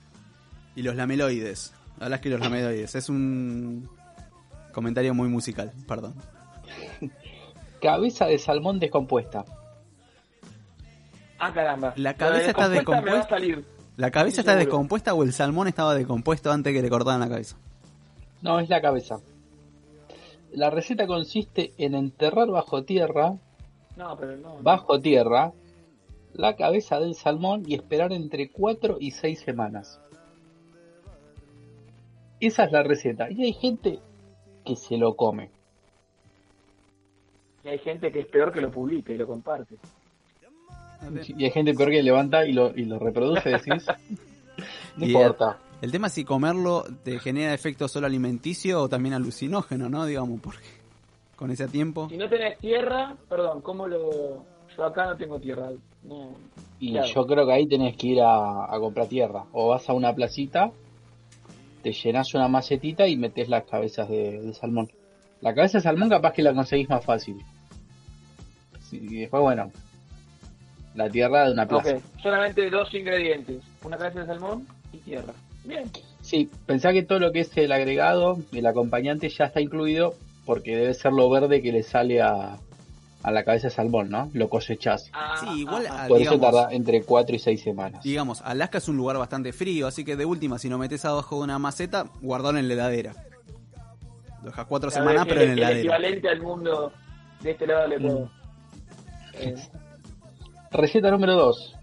[0.76, 1.72] Y los lameloides.
[1.98, 2.94] Alaska y los lameloides.
[2.94, 3.88] Es un
[4.72, 6.14] comentario muy musical, perdón.
[7.80, 9.42] Cabeza de salmón descompuesta.
[11.38, 11.94] Ah, caramba.
[11.96, 13.28] La cabeza está me va a descompuesta.
[13.30, 13.64] salir.
[13.96, 14.66] ¿La cabeza Sí, está seguro.
[14.66, 17.56] descompuesta o el salmón estaba descompuesto antes que le cortaran la cabeza?
[18.42, 19.18] No, es la cabeza.
[20.52, 23.34] La receta consiste en enterrar bajo tierra,
[23.96, 24.58] No, pero no.
[24.62, 25.52] bajo tierra,
[26.34, 30.00] la cabeza del salmón y esperar entre 4 y 6 semanas.
[32.40, 33.30] Esa es la receta.
[33.30, 33.98] Y hay gente
[34.64, 35.50] que se lo come.
[37.64, 39.76] Y hay gente que es peor que lo publica y lo comparte.
[41.36, 43.86] Y hay gente peor que levanta y lo, y lo reproduce, decís.
[44.96, 45.58] No Y importa.
[45.82, 50.04] El tema es si comerlo te genera efecto solo alimenticio o también alucinógeno, ¿no?
[50.04, 50.66] Digamos, porque
[51.36, 52.08] con ese tiempo.
[52.10, 54.44] Si no tenés tierra, perdón, ¿cómo lo...?
[54.76, 55.70] Yo acá no tengo tierra.
[56.04, 56.32] No.
[56.78, 57.08] Y Claro.
[57.08, 59.44] yo creo que ahí tenés que ir a, a comprar tierra.
[59.52, 60.70] O vas a una placita,
[61.82, 64.90] te llenas una macetita y metes las cabezas de, de salmón.
[65.40, 67.36] La cabeza de salmón capaz que la conseguís más fácil.
[68.80, 69.70] Sí, y después, bueno,
[70.94, 71.96] la tierra de una plaza.
[71.96, 73.62] Ok, solamente dos ingredientes.
[73.82, 75.32] Una cabeza de salmón y tierra.
[75.64, 75.90] Bien.
[76.22, 80.14] Sí, pensá que todo lo que es el agregado, el acompañante ya está incluido
[80.46, 82.56] porque debe ser lo verde que le sale a,
[83.22, 84.30] a la cabeza de salmón, ¿no?
[84.32, 85.10] Lo cosechás.
[85.12, 88.02] Ah, Sí, igual, ah, ah, Por eso tarda entre 4 y 6 semanas.
[88.02, 91.36] digamos, Alaska es un lugar bastante frío, así que de última, si lo metes abajo
[91.38, 93.12] de una maceta, guardalo en la heladera.
[94.42, 95.96] Lo dejas cuatro a semanas, ver, pero en el, la el heladera.
[95.96, 96.92] equivalente al mundo
[97.42, 98.28] de este lado del.
[99.34, 99.54] Eh,
[100.72, 101.74] Receta número 2.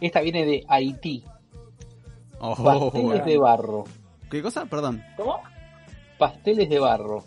[0.00, 1.24] Esta viene de Haití.
[2.40, 3.84] Oh, Pasteles de barro.
[4.30, 4.64] ¿Qué cosa?
[4.66, 5.02] Perdón.
[5.16, 5.40] ¿Cómo?
[6.18, 7.24] Pasteles de barro.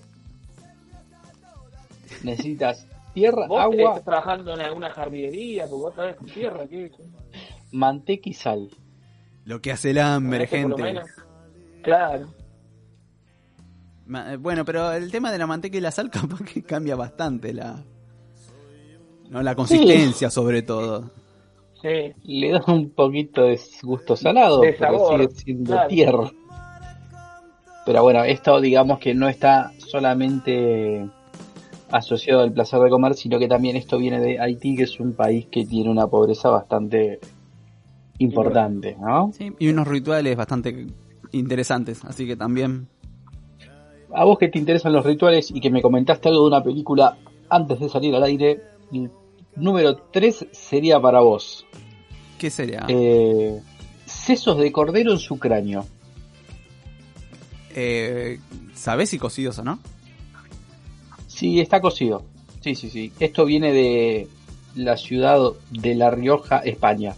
[2.24, 5.64] Necesitas tierra, ¿Vos agua, estás trabajando en alguna jardinería?
[5.68, 6.92] Porque vos sabés tierra, ¿qué?
[7.72, 8.70] manteca y sal.
[9.46, 10.82] Lo que hace el hambre, gente.
[10.82, 11.08] menos.
[11.82, 12.28] Claro.
[14.06, 16.96] Ma- eh, Bueno, pero el tema de la manteca y la sal capaz que cambia
[16.96, 17.84] bastante la...
[19.30, 21.12] No, la consistencia sobre todo.
[21.84, 22.14] Sí.
[22.24, 25.90] Le da un poquito de gusto salado, De pero sigue siendo claro.
[25.90, 26.32] tierra.
[27.86, 31.06] Pero bueno, esto digamos que no está solamente
[31.92, 35.14] asociado al placer de comer, sino que también esto viene de Haití, que es un
[35.14, 37.20] país que tiene una pobreza bastante
[38.18, 39.32] importante, ¿no?
[39.34, 40.88] Sí, y unos rituales bastante
[41.34, 42.88] interesantes, así que también...
[44.16, 47.18] A vos que te interesan los rituales y que me comentaste algo de una película
[47.50, 49.12] antes de salir al aire, el
[49.56, 51.66] número 3 sería para vos.
[52.44, 52.84] ¿Qué sería?
[52.90, 53.58] Eh,
[54.06, 55.86] sesos de cordero en su cráneo.
[57.74, 58.38] Eh,
[58.76, 59.80] ¿Sabés si cocidos o no?
[61.26, 62.26] Sí, está cocido.
[62.60, 63.14] Sí, sí, sí.
[63.22, 64.28] Esto viene de
[64.76, 65.40] la ciudad
[65.72, 67.16] de La Rioja, España.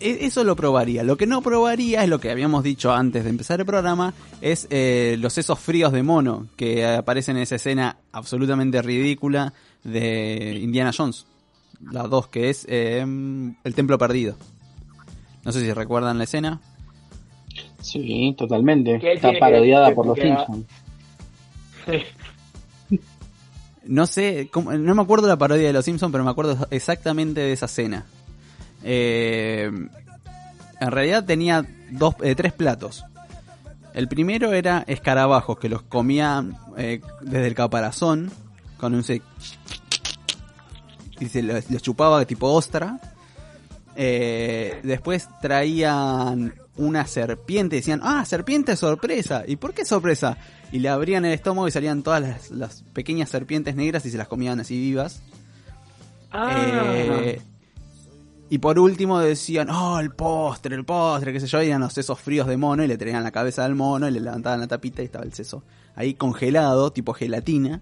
[0.00, 1.04] E- Eso lo probaría.
[1.04, 4.66] Lo que no probaría es lo que habíamos dicho antes de empezar el programa, es
[4.70, 10.90] eh, los sesos fríos de mono que aparecen en esa escena absolutamente ridícula de Indiana
[10.92, 11.26] Jones.
[11.90, 14.36] La 2, que es eh, El Templo Perdido.
[15.44, 16.60] No sé si recuerdan la escena.
[17.80, 18.98] Sí, totalmente.
[18.98, 20.64] ¿Qué Está parodiada que- por los Simpsons.
[23.86, 27.42] No sé, cómo- no me acuerdo la parodia de Los Simpsons, pero me acuerdo exactamente
[27.42, 28.06] de esa escena.
[28.82, 29.70] Eh,
[30.80, 33.04] en realidad tenía dos, eh, tres platos.
[33.92, 36.44] El primero era escarabajos, que los comía
[36.78, 38.30] eh, desde el caparazón,
[38.78, 39.20] con un se...
[41.20, 43.00] y se los, los chupaba tipo ostra.
[43.96, 49.44] Eh, después traían una serpiente, decían, ah, serpiente sorpresa.
[49.46, 50.36] ¿Y por qué sorpresa?
[50.72, 54.18] Y le abrían el estómago y salían todas las, las pequeñas serpientes negras y se
[54.18, 55.22] las comían así vivas.
[56.32, 56.52] Ah,
[56.96, 57.40] Eh,
[58.50, 61.92] y por último decían, oh, el postre, el postre, qué sé yo, y eran los
[61.92, 64.66] sesos fríos de mono y le traían la cabeza del mono y le levantaban la
[64.66, 65.62] tapita y estaba el seso
[65.96, 67.80] ahí congelado, tipo gelatina.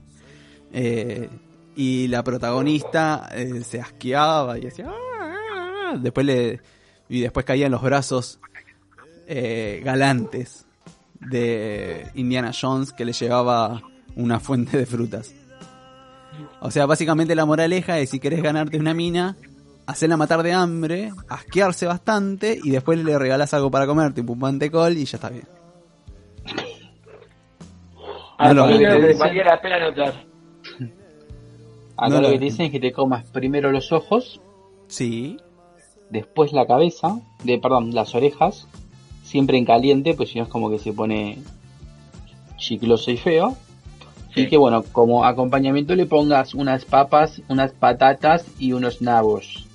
[0.72, 1.28] Eh,
[1.76, 5.96] y la protagonista eh, se asqueaba y decía, "Ah, ah, ah".
[5.98, 6.60] después le
[7.08, 8.40] y después caían los brazos
[9.26, 10.66] eh, galantes
[11.20, 13.82] de Indiana Jones que le llevaba
[14.16, 15.34] una fuente de frutas.
[16.60, 19.36] O sea, básicamente la moraleja es si querés ganarte una mina,
[19.86, 24.38] hacerla matar de hambre, asquearse bastante y después le regalás algo para comer, tipo un
[24.38, 25.46] mantecol y ya está bien.
[28.38, 30.31] Al no lo que valía la pena anotar.
[32.04, 34.40] Acá No lo lo- que te dicen es que te comas primero los ojos,
[34.88, 35.38] Sí.
[36.10, 38.66] después la cabeza, de perdón, las orejas,
[39.24, 41.38] siempre en caliente, pues si no es como que se pone
[42.56, 43.56] chicloso y feo.
[44.34, 49.66] Y que bueno, como acompañamiento le pongas unas papas, unas patatas y unos nabos.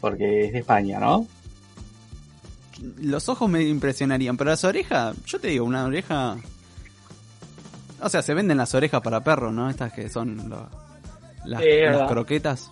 [0.00, 1.26] Porque es de España, ¿no?
[3.00, 6.36] Los ojos me impresionarían, pero las orejas, yo te digo, una oreja...
[8.02, 9.70] O sea, se venden las orejas para perros, ¿no?
[9.70, 10.68] Estas que son lo-
[11.46, 12.08] las, Sí, es las verdad.
[12.08, 12.70] croquetas.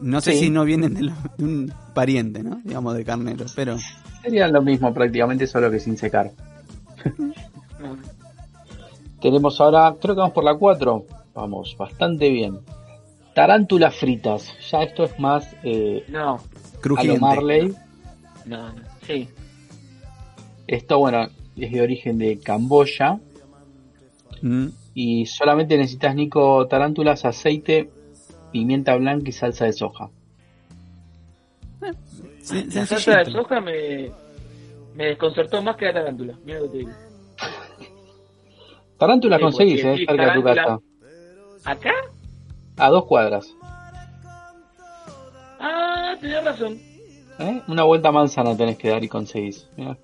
[0.00, 0.38] No sé Sí.
[0.40, 2.60] si no vienen de, lo- de un pariente, ¿no?
[2.64, 3.76] Digamos, de carnero, pero...
[4.22, 6.32] Serían lo mismo prácticamente, solo que sin secar.
[9.20, 11.06] Tenemos ahora, creo que vamos por la 4.
[11.34, 12.58] Vamos, bastante bien.
[13.34, 14.52] Tarántulas fritas.
[14.70, 17.20] Ya esto es más eh, No, a lo Crujiente.
[17.20, 17.74] Marley.
[18.46, 18.82] no, no.
[19.06, 19.28] Sí.
[20.66, 21.26] Esto, bueno,
[21.56, 23.18] es de origen de Camboya.
[24.42, 24.66] Mm.
[24.94, 27.90] Y solamente necesitas, Nico, tarántulas, aceite,
[28.52, 30.08] pimienta blanca y salsa de soja.
[32.42, 34.10] Sen- La salsa de soja me,
[34.94, 36.38] me desconcertó más que la tarántula.
[36.44, 36.90] Mira lo que te digo.
[38.98, 40.64] Tarántulas Sí, conseguís, porque eh, sí, cerca de tu tarántula.
[40.64, 40.78] casa.
[41.64, 41.92] ¿Acá?
[42.76, 43.52] A dos cuadras.
[45.58, 46.78] Ah, tenés razón.
[47.40, 47.62] ¿eh?
[47.66, 49.66] Una vuelta manzana tenés que dar y conseguís.
[49.76, 49.96] Mirá.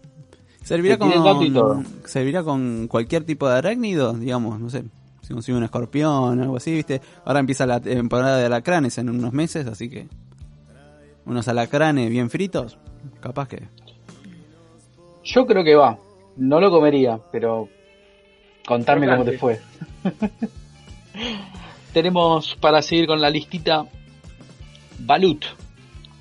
[0.62, 4.84] Servirá con, servirá con cualquier tipo de arácnido, digamos, no sé.
[5.22, 7.00] Si consigue un escorpión o algo así, ¿viste?
[7.24, 10.08] Ahora empieza la temporada de alacranes en unos meses, así que
[11.24, 12.78] unos alacranes bien fritos,
[13.20, 13.68] capaz que...
[15.22, 15.98] Yo creo que va.
[16.36, 17.68] No lo comería, pero
[18.66, 19.60] contarme cómo te fue.
[21.92, 23.84] Tenemos para seguir con la listita
[25.00, 25.44] Balut,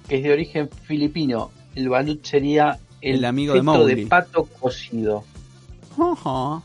[0.08, 1.52] que es de origen filipino.
[1.76, 4.06] El balut sería el, El amigo de Mowgli.
[4.06, 5.24] pato cocido.
[5.98, 6.62] Ajá.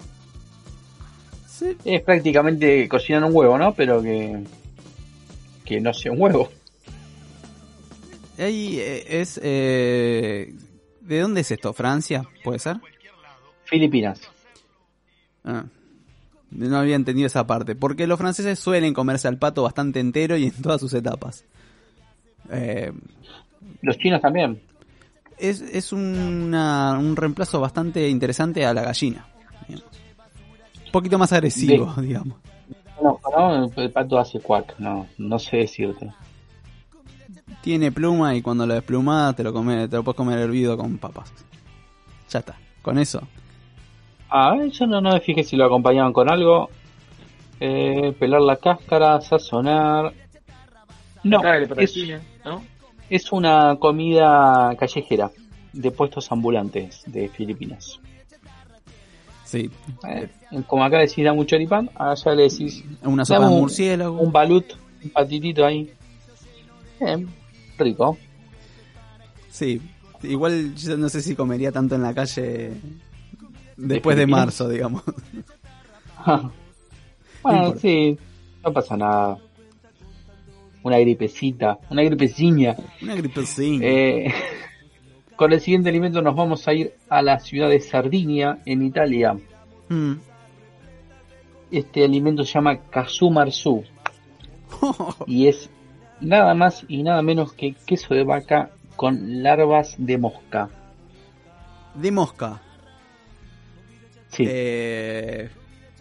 [1.48, 3.74] Sí, Es prácticamente cocinar un huevo, ¿no?
[3.74, 4.42] Pero que
[5.64, 6.50] que no sea un huevo.
[8.38, 9.40] Ahí eh, es...
[9.42, 10.52] eh,
[11.00, 11.72] ¿De dónde es esto?
[11.72, 12.24] ¿Francia?
[12.42, 12.76] ¿Puede ser?
[13.64, 14.20] Filipinas.
[15.44, 15.64] Ah,
[16.50, 17.74] no había entendido esa parte.
[17.74, 21.44] Porque los franceses suelen comerse al pato bastante entero y en todas sus etapas.
[22.50, 22.92] Eh,
[23.82, 24.60] Los chinos también.
[25.38, 29.26] Es es una- un reemplazo bastante interesante a la gallina.
[29.68, 29.90] digamos.
[30.86, 32.36] Un poquito más agresivo, digamos.
[33.02, 36.12] No, no, el pato hace cuac, no, no sé decirte.
[37.60, 40.98] Tiene pluma y cuando lo desplumás te lo, come, te lo puedes comer hervido con
[40.98, 41.32] papas.
[42.30, 42.56] Ya está.
[42.82, 43.20] Con eso.
[44.30, 46.68] Ah, yo no, no me fijé si lo acompañaban con algo.
[47.60, 50.12] Eh, pelar la cáscara, sazonar.
[51.22, 51.40] No,
[51.78, 51.96] es,
[52.44, 52.62] ¿no?
[53.10, 55.30] Es una comida callejera
[55.72, 57.98] de puestos ambulantes de Filipinas.
[59.44, 59.70] Sí.
[60.08, 60.28] Eh,
[60.66, 64.20] como acá decís dame un choripán, allá le decís Una sopa de un- murciélago.
[64.20, 64.64] un balut,
[65.02, 65.92] un patitito ahí.
[67.00, 67.26] Eh,
[67.78, 68.16] rico.
[69.50, 69.80] Sí.
[70.22, 72.72] Igual yo no sé si comería tanto en la calle
[73.76, 75.02] después de marzo, digamos.
[76.26, 76.52] bueno,
[77.42, 77.80] importa.
[77.80, 78.18] sí,
[78.64, 79.38] no pasa nada.
[80.84, 82.76] Una gripecita, una gripeciña.
[83.00, 83.84] Una gripecina.
[83.84, 84.32] Eh,
[85.36, 89.34] con el siguiente alimento nos vamos a ir a la ciudad de Sardinia, en Italia.
[89.88, 90.12] Mm.
[91.70, 93.82] Este alimento se llama Kasumarsu
[95.26, 95.70] y es
[96.20, 100.68] nada más y nada menos que queso de vaca con larvas de mosca.
[101.94, 102.60] De mosca.
[104.28, 105.48] Sí, Eh,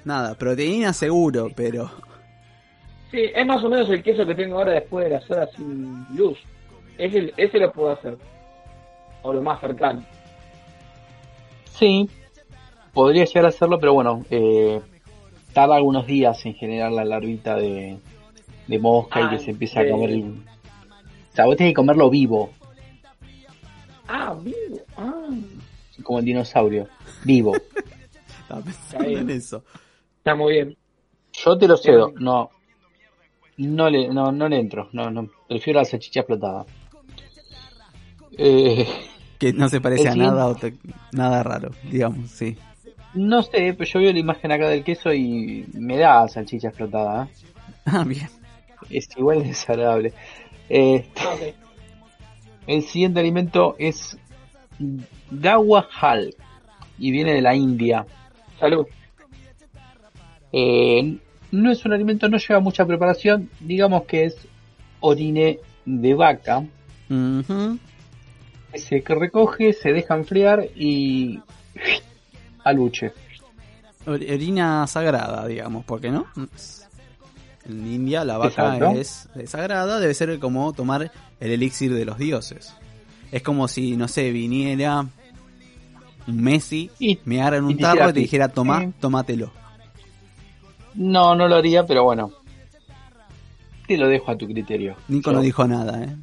[0.03, 2.12] nada, proteína seguro, pero...
[3.14, 6.03] Sí, es más o menos el queso que tengo ahora después de las horas sin
[6.16, 6.36] luz.
[6.97, 8.18] Ese, ese lo puedo hacer.
[9.22, 10.03] O lo más cercano.
[11.76, 12.09] sí,
[12.91, 14.82] podría llegar a hacerlo, pero bueno, eh,
[15.53, 17.99] tarda algunos días en generar la larvita de,
[18.68, 20.09] de mosca y Ah, que se empieza a comer.
[20.09, 20.24] el-
[21.32, 22.49] O sea, vos tenés que comerlo vivo,
[24.07, 24.80] Ah, vivo.
[24.97, 25.30] Ah,
[26.03, 26.88] como el dinosaurio,
[27.24, 27.53] vivo.
[28.99, 29.18] Bien.
[29.20, 29.64] en eso.
[30.18, 30.78] está muy bien.
[31.34, 32.49] Yo te lo cedo, no.
[33.58, 35.30] No le, no, no le entro, no, no.
[35.47, 36.66] Prefiero la salchicha explotada.
[38.38, 38.88] Eh,
[39.38, 40.74] Que no se parece a siguiente- nada, o te-
[41.12, 42.58] nada raro, digamos, sí.
[43.14, 47.26] no sé, pero yo veo la imagen acá del queso y me da salchicha explotada.
[47.26, 47.28] ¿eh?
[47.86, 48.28] Ah, bien.
[48.89, 50.14] Es igual de desagradable.
[50.70, 51.06] Eh,
[52.66, 54.18] el siguiente alimento es
[55.30, 56.34] Dawa Hal
[56.97, 58.06] y viene de la India.
[58.60, 58.88] Salud.
[60.51, 61.18] Eh,
[61.54, 63.49] no es un alimento, no lleva mucha preparación.
[63.60, 64.36] Digamos que es
[64.99, 66.66] orine de vaca.
[68.74, 71.39] Se recoge, se deja enfriar y
[72.64, 73.12] aluche.
[74.06, 76.26] Or- Orina sagrada, digamos, porque no?
[77.66, 78.99] En India la vaca Exacto.
[78.99, 82.74] es, sagrada, debe ser como tomar el elixir de los dioses.
[83.32, 85.06] Es como si, no sé, viniera
[86.28, 88.93] un Messi, Y- me en y un tarro y te dijera, toma, Sí.
[88.99, 89.51] tómatelo.
[90.95, 92.31] No, no lo haría, pero bueno.
[93.87, 94.95] Te lo dejo a tu criterio.
[95.07, 96.15] Nico Yo- no dijo nada, ¿eh?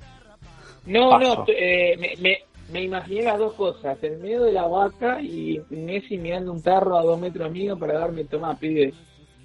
[0.86, 1.34] No, Paso.
[1.36, 2.38] no, eh, me, me,
[2.72, 6.98] me imaginé las dos cosas, el medio de la vaca y Messi mirando un tarro
[6.98, 8.94] a dos metros mío para darme, tomá, pibe,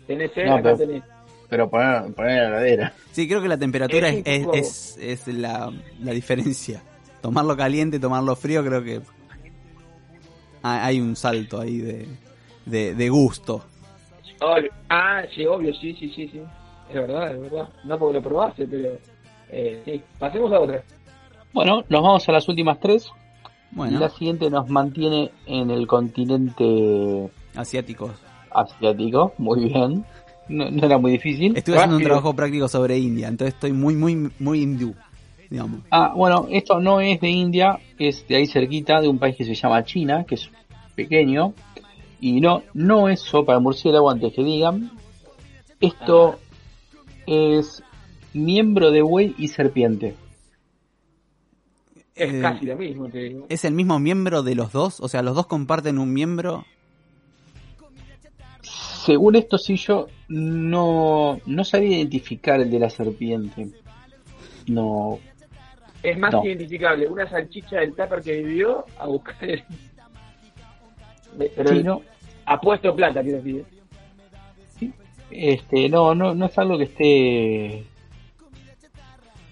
[0.07, 1.03] tenés sed, No, acá pero- tenés.
[1.47, 2.93] Pero poner, poner en la heladera.
[3.11, 5.71] Sí, creo que la temperatura Es es, es, es- es la,
[6.01, 6.81] la diferencia.
[7.21, 9.01] Tomarlo caliente, tomarlo frío, creo que
[10.63, 12.07] ha- hay un salto ahí de,
[12.65, 13.63] de, de gusto.
[14.41, 14.71] Obvio.
[14.89, 16.41] Ah, sí, obvio, sí, sí, sí, sí.
[16.89, 17.69] Es verdad, es verdad.
[17.83, 18.97] No porque lo probaste, pero
[19.49, 20.01] eh, sí.
[20.19, 20.83] Pasemos a otra.
[21.53, 23.09] Bueno, nos vamos a las últimas tres.
[23.71, 28.11] Y Bueno, la siguiente nos mantiene en el continente asiáticos.
[28.51, 29.33] asiático.
[29.37, 30.05] Muy bien.
[30.47, 31.57] No, no era muy difícil.
[31.57, 34.93] Estuve haciendo un trabajo práctico sobre India, entonces estoy muy, muy, muy hindú,
[35.49, 35.79] digamos.
[35.89, 39.43] Ah, bueno, esto no es de India, es de ahí cerquita, de un país que
[39.43, 40.49] se llama China, que es
[40.95, 41.53] pequeño.
[42.19, 44.91] Y no, no es sopa de murciélago, antes que digan.
[45.79, 46.39] Esto
[47.27, 47.83] es
[48.33, 50.15] miembro de buey y serpiente.
[52.15, 53.45] Es Eh, casi lo mismo, te digo.
[53.49, 54.99] ¿Es el mismo miembro de los dos?
[55.01, 56.65] O sea, los dos comparten un miembro.
[59.05, 63.67] Según esto, sí, yo no, no sabía identificar el de la serpiente.
[64.67, 65.19] No,
[66.01, 66.43] Es más no.
[66.43, 69.63] identificable una salchicha del tupper que vivió a buscar el...
[71.37, 72.01] Pero sí, no,
[72.45, 73.65] apuesto plata, quiero decir.
[75.31, 77.83] este, no, no, no es algo que esté.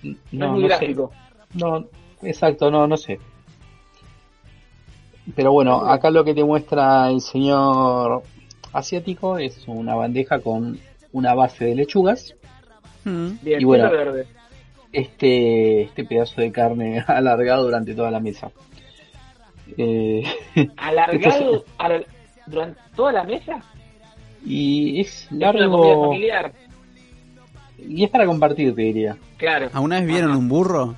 [0.03, 0.67] No, No, es muy no sé.
[0.67, 1.11] gráfico.
[1.53, 1.85] No,
[2.21, 3.19] exacto, no, no sé.
[5.35, 8.23] Pero bueno, acá lo que te muestra el señor
[8.73, 10.79] asiático es una bandeja con
[11.11, 12.35] una base de lechugas,
[13.05, 13.31] Hmm.
[13.41, 13.91] Bien, Y bueno.
[13.91, 14.27] verde.
[14.93, 18.49] este, este pedazo de carne alargado durante toda la mesa.
[19.77, 20.23] Eh,
[20.77, 22.05] Alargado al-
[22.47, 23.61] durante toda la mesa.
[24.45, 26.53] y es Es una comida largo familiar.
[27.79, 29.17] y es para compartir, te diría.
[29.37, 29.69] Claro.
[29.73, 30.95] ¿Alguna vez vieron un burro?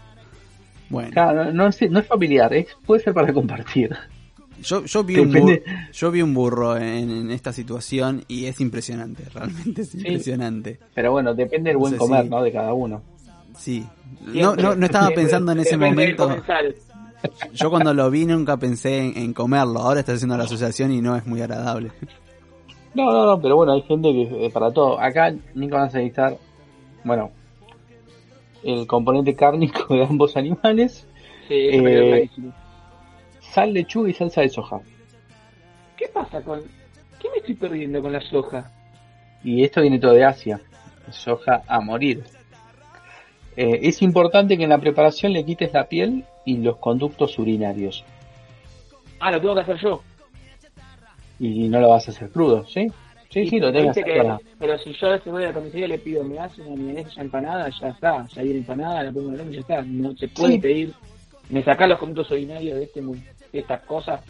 [0.90, 3.96] Bueno, Claro, no, es, no es familiar, es, puede ser para compartir.
[4.62, 5.56] yo, yo, vi un burro,
[5.92, 10.80] yo vi un burro en, en esta situación y es impresionante, realmente es impresionante.
[10.94, 12.42] Pero bueno, depende del buen No sé comer, si- ¿no?
[12.44, 13.02] De cada uno.
[13.58, 13.84] Sí.
[14.22, 15.24] No, Siempre, no, no estaba siempre.
[15.24, 16.38] pensando en ese momento.
[17.54, 19.80] Yo cuando lo vi nunca pensé en, en comerlo.
[19.80, 21.92] Ahora está haciendo la asociación y no es muy agradable.
[22.94, 25.00] No, no, no, pero bueno, hay gente que eh, para todo.
[25.00, 26.38] Acá, Nico, vas a necesitar,
[27.04, 27.32] bueno,
[28.64, 31.08] el componente cárnico de ambos animales,
[31.48, 32.30] Sí, Eh,
[33.54, 34.80] sal, lechuga y salsa de soja.
[35.96, 36.62] ¿Qué pasa con.?
[37.20, 38.72] ¿Qué me estoy perdiendo con la soja?
[39.44, 40.60] Y esto viene todo de Asia.
[41.12, 42.24] Soja a morir.
[43.56, 48.04] Eh, es importante que en la preparación le quites la piel y los conductos urinarios.
[49.20, 50.02] Ah, lo tengo que hacer yo.
[51.40, 52.88] Y no lo vas a hacer crudo, ¿sí?
[53.30, 54.06] Sí, sí, lo tenés que hacer.
[54.24, 56.62] que- Pero si yo a veces voy a la comisaría y le pido, me hace
[56.62, 58.26] una milanesa empanada, ya está.
[58.28, 59.82] Ya viene empanada, la pongo en el y ya está.
[59.82, 60.60] No se puede Sí.
[60.60, 60.94] pedir.
[61.50, 64.22] Me sacás los conductos urinarios de, este, de estas cosas.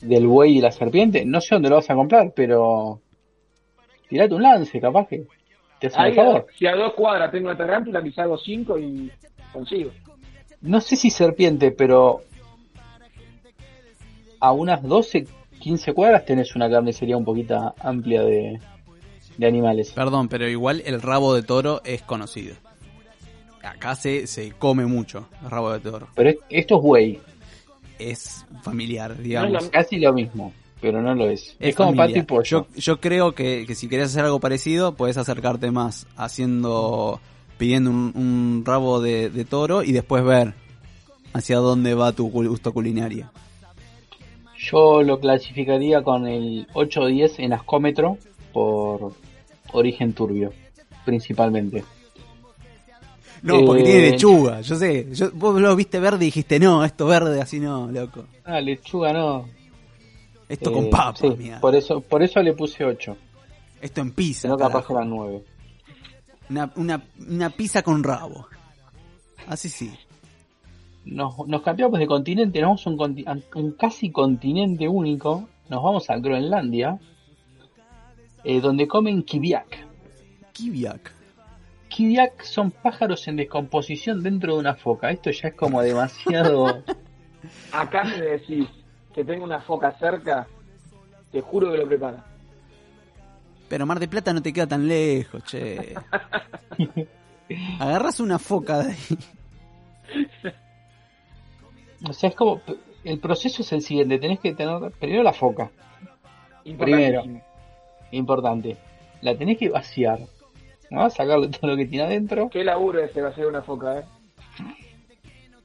[0.00, 1.24] del buey y la serpiente.
[1.24, 3.00] No sé dónde lo vas a comprar, pero
[4.08, 5.22] tirate un lance, capaz que
[5.80, 6.46] te hace Ahí, un favor.
[6.58, 9.10] si a dos cuadras tengo una tarántula, quizás hago cinco y
[9.50, 9.90] consigo.
[10.64, 12.22] No sé si serpiente, pero
[14.40, 15.26] a unas 12,
[15.60, 18.60] 15 cuadras tenés una carnicería un poquito amplia de,
[19.36, 19.90] de animales.
[19.92, 22.56] Perdón, pero igual el rabo de toro es conocido.
[23.62, 26.08] Acá se, se come mucho el rabo de toro.
[26.14, 27.20] Pero es- esto es buey,
[27.98, 29.62] Es familiar, No es digamos.
[29.64, 31.50] lo- casi lo mismo, pero no lo es.
[31.60, 32.42] Es, Es como y pollo.
[32.42, 37.20] Yo, yo creo que, que si querés hacer algo parecido, puedes acercarte más haciendo,
[37.64, 40.52] pidiendo un, un rabo de, de toro y después ver
[41.32, 43.30] hacia dónde va tu gusto culinario.
[44.58, 48.18] Yo lo clasificaría con el 8 o 10 en ascómetro
[48.52, 49.14] por
[49.72, 50.52] origen turbio,
[51.06, 51.82] principalmente.
[53.42, 55.08] No, porque Eh, tiene lechuga, yo sé.
[55.12, 58.24] Yo, vos lo viste verde y dijiste, no, esto verde así no, loco.
[58.44, 59.48] Ah, lechuga no.
[60.50, 61.60] Esto Eh, con papa, sí, mira.
[61.60, 63.16] por eso, por eso le puse 8.
[63.80, 64.48] Esto en pizza.
[64.48, 64.92] No capaz carajo.
[64.98, 65.42] eran 9.
[66.54, 68.46] Una, una, una pizza con rabo.
[69.48, 69.92] Así sí.
[71.04, 75.48] Nos, nos cambiamos de continente, nos vamos a un, conti- a un casi continente único.
[75.68, 77.00] Nos vamos a Groenlandia,
[78.44, 79.84] eh, donde comen kiviak.
[80.52, 81.12] Kiviak.
[81.88, 85.10] Kiviak son pájaros en descomposición dentro de una foca.
[85.10, 86.84] Esto ya es como demasiado.
[87.72, 88.68] Acá me decís
[89.12, 90.46] que tengo una foca cerca,
[91.32, 92.24] te juro que lo prepara.
[93.68, 95.94] Pero Mar de Plata no te queda tan lejos, che.
[97.80, 99.18] Agarras una foca de ahí.
[102.08, 102.60] o sea, es como.
[103.04, 105.70] El proceso es el siguiente: tenés que tener primero la foca,
[106.64, 107.42] Importantísimo.
[108.12, 108.76] importante.
[109.20, 110.20] la tenés que vaciar,
[110.90, 111.08] ¿no?
[111.10, 114.04] sacarle todo lo que tiene adentro, Qué laburo ese va a ser una foca, ¿eh?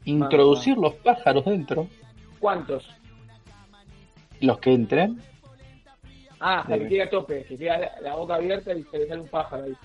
[0.06, 1.88] introducir los pájaros dentro,
[2.40, 2.90] ¿Cuántos?
[4.42, 5.22] los que entren,
[6.40, 6.90] Ah, hasta que Debe.
[6.90, 9.64] llegue a tope, que queda la, la boca abierta y se le sale un pájaro
[9.66, 9.76] ahí.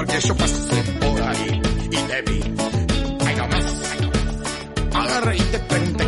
[0.00, 2.40] Porque yo pasé por ahí y te vi.
[3.26, 3.66] Ay, no más.
[4.94, 6.06] Agarré y te pregunté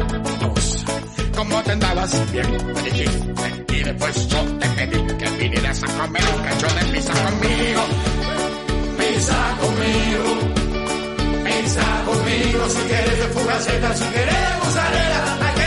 [1.37, 2.33] ¿Cómo te andabas?
[2.33, 3.77] Bien, me dijiste.
[3.77, 7.83] Y después yo te pedí que vinieras a comer un cacho de pizza conmigo.
[8.97, 10.25] Pizza conmigo.
[11.45, 12.69] Pizza conmigo.
[12.71, 15.62] Si quieres de fugaceta, si quieres mozzarella,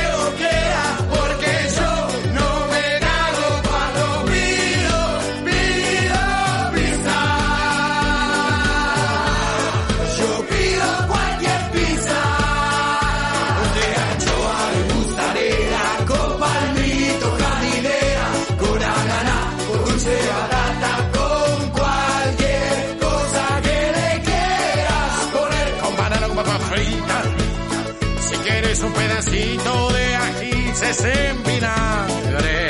[29.35, 32.69] pedacito de ají, se en vinagre.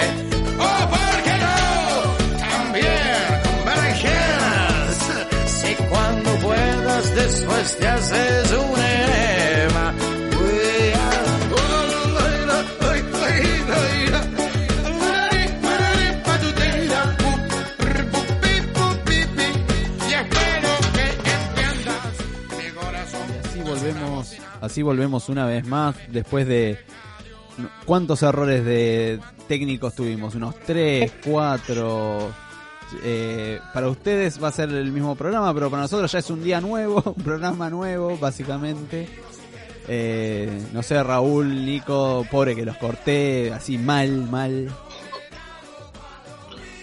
[0.58, 2.38] O, ¿por qué no?
[2.38, 4.98] También con berenjenas.
[5.46, 9.45] Si cuando puedas después te haces un enema.
[24.76, 26.78] Así volvemos una vez más después de
[27.86, 32.32] cuántos errores de técnicos tuvimos, unos 3, 4
[33.74, 36.60] para ustedes va a ser el mismo programa, pero para nosotros ya es un día
[36.60, 39.08] nuevo, un programa nuevo, básicamente.
[39.88, 44.70] Eh, no sé, Raúl, Nico, pobre que los corté así mal, mal.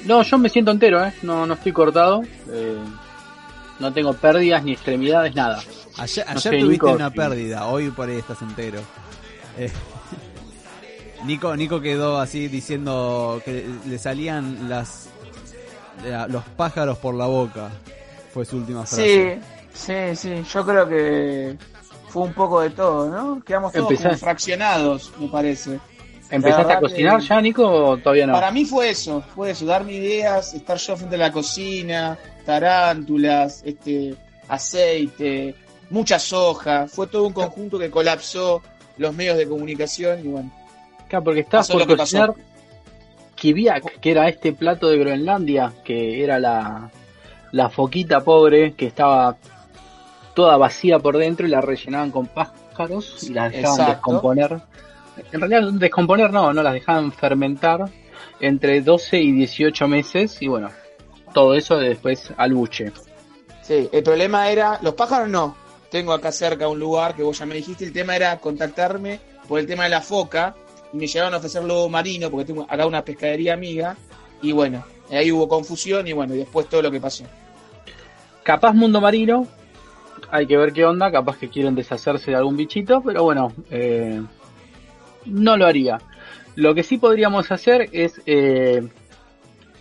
[0.06, 1.12] No, yo me siento entero, ¿eh?
[1.20, 2.22] No, no estoy cortado.
[2.50, 2.78] eh,
[3.82, 5.62] no tengo pérdidas ni extremidades, nada.
[5.98, 7.16] Ayer, No ayer sé, tuviste Nico, una sí.
[7.16, 8.80] pérdida, hoy por ahí estás entero.
[9.58, 9.70] Eh,
[11.26, 15.08] Nico, Nico quedó así diciendo que le salían las
[16.04, 17.70] la- los pájaros por la boca.
[18.32, 19.40] Fue su última frase.
[19.74, 20.42] Sí, sí, sí.
[20.52, 21.56] Yo creo que
[22.08, 23.42] fue un poco de todo, ¿no?
[23.44, 25.78] Quedamos todos como fraccionados, me parece.
[26.32, 28.32] ¿Empezaste a cocinar que- ya, Nico, o todavía no?
[28.32, 33.62] Para mí fue eso, fue eso, darme ideas, estar yo frente a la cocina, tarántulas,
[33.64, 34.14] este,
[34.48, 35.54] aceite,
[35.90, 38.62] mucha soja, fue todo un conjunto que colapsó
[38.96, 40.50] los medios de comunicación y bueno.
[41.08, 42.34] Claro, porque estabas por que cocinar
[43.34, 46.90] kibiak, que era este plato de Groenlandia, que era la,
[47.50, 49.36] la foquita pobre que estaba
[50.34, 53.92] toda vacía por dentro y la rellenaban con pájaros y las dejaban Exacto.
[53.92, 54.60] descomponer.
[55.32, 57.90] En realidad, descomponer no, no las dejaban fermentar
[58.40, 60.70] entre 12 y 18 meses y bueno,
[61.32, 62.92] todo eso después al buche.
[63.62, 65.56] Sí, el problema era, los pájaros no.
[65.90, 69.60] Tengo acá cerca un lugar que vos ya me dijiste, el tema era contactarme por
[69.60, 70.54] el tema de la foca
[70.92, 73.96] y me llegaron a ofrecer lobo marino porque tengo acá una pescadería amiga
[74.40, 77.24] y bueno, ahí hubo confusión y bueno, y después todo lo que pasó.
[78.42, 79.46] Capaz mundo marino,
[80.30, 84.20] hay que ver qué onda, capaz que quieren deshacerse de algún bichito, pero bueno, eh,
[85.26, 85.98] no lo haría.
[86.54, 88.86] Lo que sí podríamos hacer es eh,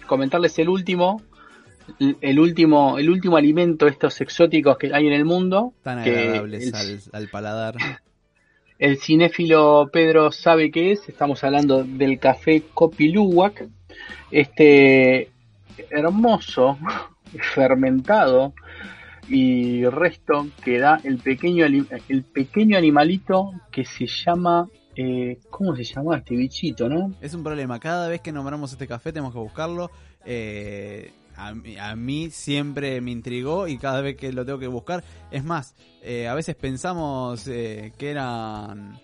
[0.07, 1.21] comentarles el último,
[1.99, 5.73] el último, el último alimento estos exóticos que hay en el mundo.
[5.83, 7.75] Tan agradables el, al, al paladar.
[8.79, 11.09] el cinéfilo Pedro sabe qué es.
[11.09, 13.65] Estamos hablando del café Copiluwak,
[14.31, 15.29] este
[15.89, 16.77] hermoso
[17.53, 18.53] fermentado
[19.27, 25.83] y resto que da el pequeño el pequeño animalito que se llama eh, ¿cómo se
[25.83, 27.13] llama este bichito, no?
[27.21, 27.79] Es un problema.
[27.79, 29.89] Cada vez que nombramos este café tenemos que buscarlo.
[30.25, 34.67] Eh, a, mí- a mí siempre me intrigó y cada vez que lo tengo que
[34.67, 35.03] buscar.
[35.31, 38.99] Es más, eh, a veces pensamos eh, que eran.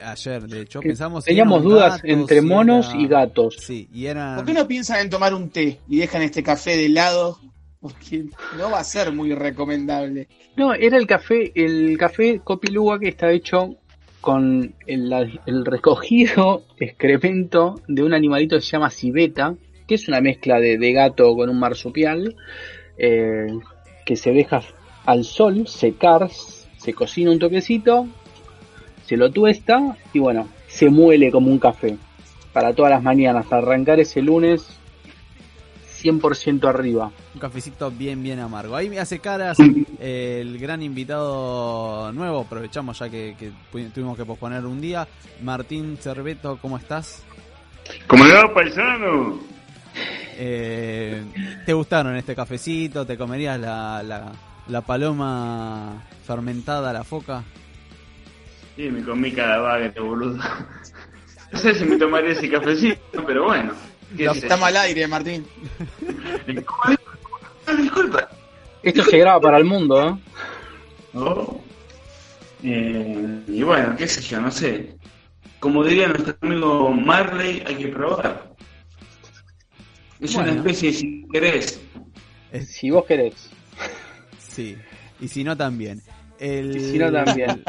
[0.00, 1.24] Ayer, de hecho, Que pensamos.
[1.24, 3.56] Teníamos dudas gatos, entre monos era- y gatos.
[3.58, 4.36] Sí, y eran.
[4.36, 7.38] ¿Por qué no piensan en tomar un té y dejan este café de lado?
[7.80, 10.28] Porque no va a ser muy recomendable.
[10.56, 13.76] No, era el café, el café Copiluwak que está hecho
[14.20, 19.54] con el, recogido excremento de un animalito que se llama civeta,
[19.86, 22.36] que es una mezcla de, gato con un marsupial,
[22.98, 23.46] eh,
[24.04, 24.62] que se deja
[25.06, 28.06] al sol secar, se cocina un toquecito,
[29.04, 31.96] se lo tuesta y bueno, se muele como un café.
[32.52, 34.77] Para todas las mañanas, arrancar ese lunes
[36.02, 37.10] 100% arriba.
[37.34, 38.76] Un cafecito bien, bien amargo.
[38.76, 39.58] Ahí me hace caras
[39.98, 42.40] el gran invitado nuevo.
[42.40, 43.52] Aprovechamos ya que,
[43.94, 45.06] tuvimos que posponer un día.
[45.42, 47.24] Martín Cerveto, ¿cómo estás?
[48.06, 49.40] ¿Cómo le va, paisano?
[50.36, 51.24] Eh,
[51.66, 53.04] ¿Te gustaron este cafecito?
[53.04, 54.32] ¿Te comerías la, la,
[54.68, 57.42] la paloma fermentada, la foca?
[58.76, 60.38] Sí, me comí cada bagre, boludo.
[61.50, 63.72] No sé si me tomaría ese cafecito, pero bueno.
[64.16, 65.44] Está mal aire, Martín.
[67.66, 68.28] Disculpa.
[68.82, 70.14] Esto se graba para el mundo, ¿eh?
[71.14, 71.60] Oh.
[72.62, 74.94] Eh, y bueno, qué sé yo, no sé.
[75.60, 78.54] Como diría nuestro amigo Marley, hay que probar.
[80.20, 81.80] Es una especie de si querés.
[82.66, 83.50] Si vos querés.
[84.38, 84.76] Sí.
[85.20, 86.00] Y si no, también.
[86.38, 86.76] El...
[86.76, 87.62] Y si no, también.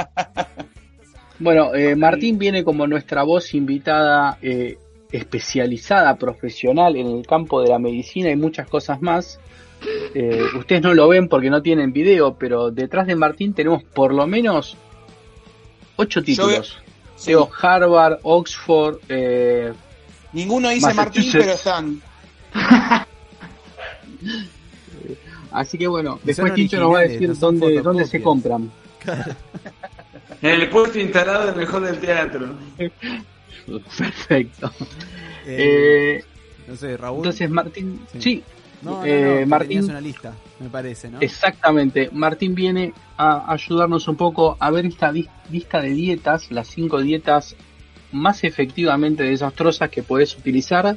[1.40, 4.78] Bueno, eh, Martín viene como nuestra voz invitada eh,
[5.12, 9.40] especializada, profesional en el campo de la medicina y muchas cosas más.
[10.14, 14.14] Eh, ustedes no lo ven porque no tienen video, pero detrás de Martín tenemos por
[14.14, 14.78] lo menos
[15.96, 16.80] ocho títulos.
[17.16, 17.32] Sí.
[17.32, 19.74] Tengo Harvard, Oxford, eh,
[20.32, 22.02] Ninguno dice Martín, pero están.
[25.52, 28.72] así que bueno, después Tincho nos va a decir dónde, dónde se compran.
[30.42, 32.56] En el puesto instalado del mejor del teatro.
[33.98, 34.72] Perfecto.
[35.46, 36.24] Eh, Eh,
[36.68, 37.18] no sé, Raúl.
[37.18, 38.22] entonces Martín, Sí.
[38.22, 38.44] sí,
[38.82, 41.20] no, no, no, eh, Martín- una lista, me parece, ¿no?
[41.22, 42.10] Exactamente.
[42.12, 47.56] Martín viene a ayudarnos un poco a ver esta lista de dietas, las cinco dietas
[48.12, 50.96] más efectivamente desastrosas que puedes utilizar.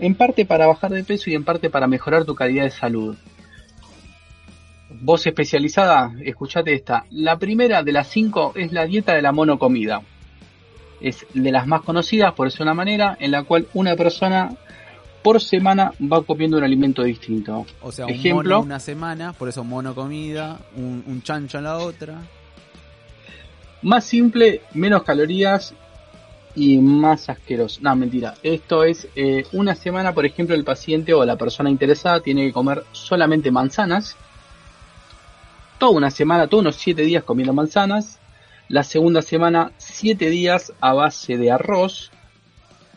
[0.00, 3.16] En parte para bajar de peso y en parte para mejorar tu calidad de salud.
[5.00, 7.04] Voz especializada, escuchate esta.
[7.10, 10.02] La primera de las cinco es la dieta de la monocomida.
[11.02, 14.50] Es de las más conocidas por ser una manera en la cual una persona
[15.22, 17.66] por semana va comiendo un alimento distinto.
[17.80, 18.56] O sea, un Ejemplo.
[18.56, 22.18] mono una semana, por eso mono comida, un, un chancho en la otra.
[23.82, 25.74] Más simple, menos calorías
[26.54, 27.80] y más asqueroso.
[27.82, 28.34] No, mentira.
[28.42, 32.52] Esto es eh, una semana, por ejemplo, el paciente o la persona interesada tiene que
[32.52, 34.16] comer solamente manzanas.
[35.78, 38.18] Toda una semana, todos unos 7 días comiendo manzanas.
[38.68, 42.10] La segunda semana, 7 días a base de arroz.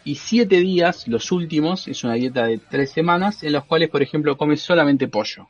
[0.03, 4.01] Y 7 días, los últimos, es una dieta de 3 semanas, en los cuales, por
[4.01, 5.47] ejemplo, come solamente pollo.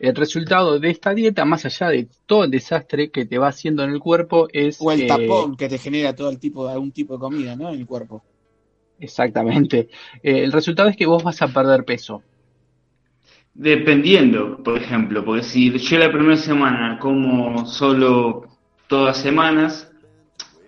[0.00, 3.82] El resultado de esta dieta, más allá de todo el desastre que te va haciendo
[3.82, 4.78] en el cuerpo, es...
[4.80, 7.56] O el eh, tapón que te genera todo el tipo de algún tipo de comida,
[7.56, 7.70] ¿no?
[7.70, 8.22] En el cuerpo.
[9.00, 9.88] Exactamente.
[10.22, 12.22] Eh, el resultado es que vos vas a perder peso.
[13.60, 18.44] Dependiendo, por ejemplo, porque si yo la primera semana como solo
[18.86, 19.90] todas semanas,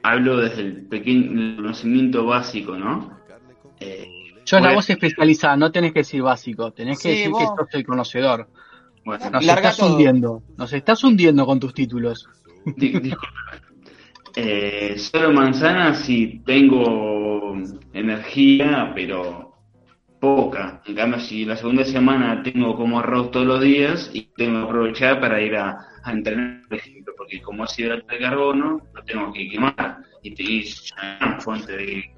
[0.02, 3.16] hablo desde el pequeño conocimiento básico, ¿no?
[3.78, 4.08] Eh,
[4.44, 7.38] Yo en la voz especializada, no tenés que decir básico, tenés que Sí, decir vos-
[7.38, 8.48] que sos el conocedor.
[9.04, 9.92] bueno, Nos estás todo.
[9.92, 12.26] hundiendo, nos estás hundiendo con tus títulos.
[12.76, 13.18] disculpa.
[14.34, 17.56] Eh, solo manzanas si tengo
[17.92, 19.49] energía, pero
[20.20, 20.82] poca.
[20.86, 24.66] En cambio, si la segunda semana tengo como arroz todos los días y tengo que
[24.66, 29.02] aprovechar para ir a, a entrenar, por ejemplo, porque como es hidrato de carbono, lo
[29.04, 32.14] tengo que quemar y te es una fuente de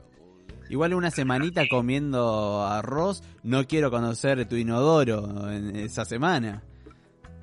[0.69, 6.63] Igual una semanita comiendo arroz, no quiero conocer tu inodoro en esa semana.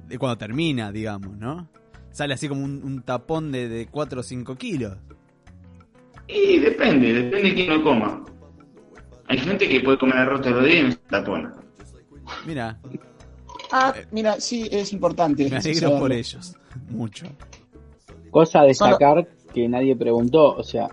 [0.07, 1.69] De cuando termina, digamos, ¿no?
[2.11, 4.97] Sale así como un, un tapón de, de 4 o 5 kilos.
[6.27, 8.23] Y depende, depende de quién lo coma.
[9.29, 11.53] Hay gente que puede comer arroz todos los días y no se tapona.
[12.45, 12.79] Mira,
[13.71, 15.47] Ah, mira, sí, es importante.
[15.49, 16.55] me alegro por ellos.
[16.89, 17.27] Mucho.
[18.31, 20.89] Cosa a destacar que nadie preguntó, o sea,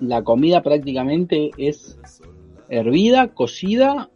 [0.00, 1.98] la comida prácticamente es
[2.68, 4.10] hervida, cocida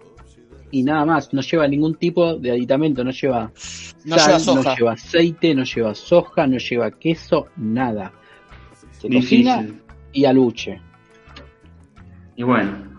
[0.70, 1.32] y nada más.
[1.32, 3.50] No lleva ningún tipo de aditamento, no lleva
[4.04, 4.62] No sal, lleva soja.
[4.70, 8.12] no lleva aceite, no lleva soja, no lleva queso, nada.
[8.98, 9.66] Se cocina
[10.12, 10.80] y aluche.
[12.36, 12.93] Y bueno,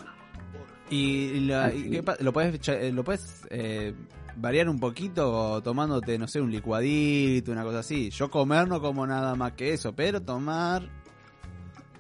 [0.90, 3.94] ¿Y, la- y qué pa- lo puedes, eh, lo puedes eh,
[4.38, 8.10] variar un poquito tomándote, no sé, un licuadito, una cosa así?
[8.12, 10.84] Yo comer no como nada más que eso, pero tomar...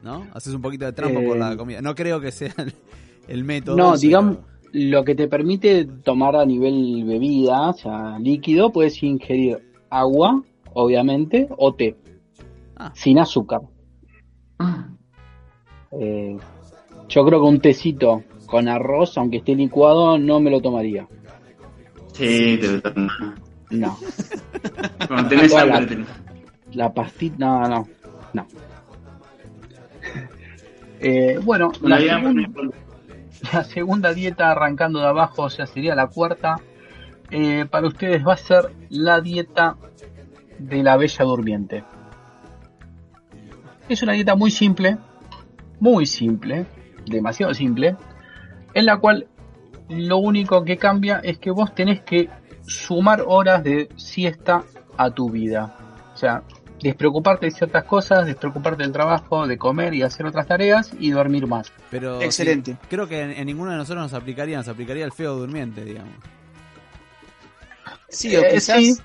[0.03, 0.27] ¿No?
[0.35, 1.81] Haces un poquito de trampa por Eh, la comida.
[1.81, 2.75] No creo que sea el,
[3.27, 3.75] el método.
[3.75, 4.37] No, pero- digamos,
[4.71, 9.57] lo que te permite tomar a nivel bebida, o sea, líquido, puedes ingerir
[9.89, 11.95] agua, obviamente, o té,
[12.77, 12.91] Ah.
[12.93, 13.61] sin azúcar.
[15.91, 16.37] Eh,
[17.07, 21.07] Yo creo que un tecito con arroz, aunque esté licuado, no me lo tomaría.
[22.13, 22.81] Sí, te lo.
[23.71, 23.97] No.
[25.07, 26.07] Cuando tenés Toda la- tenés-
[26.73, 27.87] La pastita, no, no,
[28.33, 28.47] no.
[30.99, 31.71] Eh, bueno,
[33.51, 36.55] la segunda dieta arrancando de abajo, o sea, sería la cuarta.
[37.31, 39.75] eh, para ustedes va a ser la dieta
[40.59, 41.83] de la bella durmiente.
[43.89, 44.97] Es una dieta muy simple,
[45.79, 46.65] muy simple,
[47.07, 47.95] demasiado simple,
[48.75, 49.27] en la cual
[49.89, 52.29] lo único que cambia es que vos tenés que
[52.67, 54.63] sumar horas de siesta
[54.97, 55.75] a tu vida.
[56.13, 56.43] O sea,
[56.81, 61.47] despreocuparte de ciertas cosas, despreocuparte del trabajo, de comer y hacer otras tareas y dormir
[61.47, 61.71] más.
[61.89, 62.73] Pero Excelente.
[62.73, 65.83] sí, creo que en, en ninguno de nosotros nos aplicaría, nos aplicaría el feo durmiente,
[65.83, 66.13] digamos.
[68.09, 68.95] Sí, o Eh, quizás sí.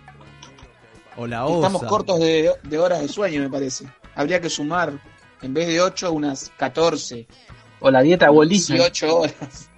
[1.17, 1.67] O la osa.
[1.67, 3.87] estamos cortos de, de horas de sueño, me parece.
[4.15, 4.93] Habría que sumar,
[5.43, 7.27] en vez de 8, unas 14,
[7.81, 8.79] O la dieta Walt Disney.
[8.79, 9.71] 18 horas.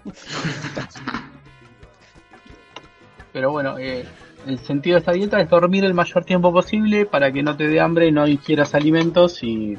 [3.33, 4.05] Pero bueno, eh,
[4.47, 7.67] el sentido de esta dieta es dormir el mayor tiempo posible para que no te
[7.69, 9.79] dé hambre, no ingieras alimentos y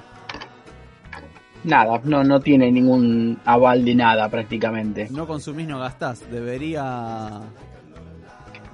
[1.63, 5.07] nada, no, no tiene ningún aval de nada prácticamente.
[5.11, 6.30] No consumís, no gastás.
[6.32, 7.41] Debería.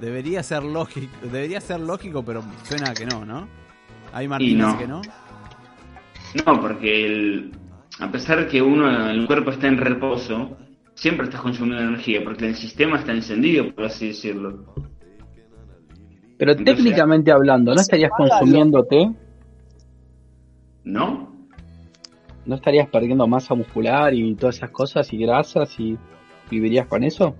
[0.00, 3.46] Debería ser lógico, debería ser lógico, pero suena que no, ¿no?
[4.14, 4.78] Hay Martínez no.
[4.78, 5.02] que no.
[6.46, 7.52] No, porque el-
[8.00, 10.56] a pesar que uno, el cuerpo está en reposo,
[10.94, 14.74] siempre estás consumiendo energía, porque el sistema está encendido, por así decirlo.
[16.38, 19.10] Pero Entonces- técnicamente hablando, ¿no estarías consumiéndote?
[20.84, 21.30] ¿No?
[22.46, 25.98] ¿No estarías perdiendo masa muscular y todas esas cosas y grasas y
[26.50, 27.36] vivirías con eso?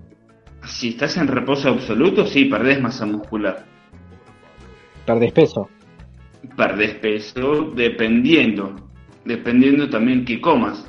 [0.66, 3.64] Si estás en reposo absoluto, sí, perdés masa muscular.
[5.06, 5.70] Perdés peso.
[6.54, 8.89] Perdés peso dependiendo.
[9.24, 10.86] Dependiendo también qué comas.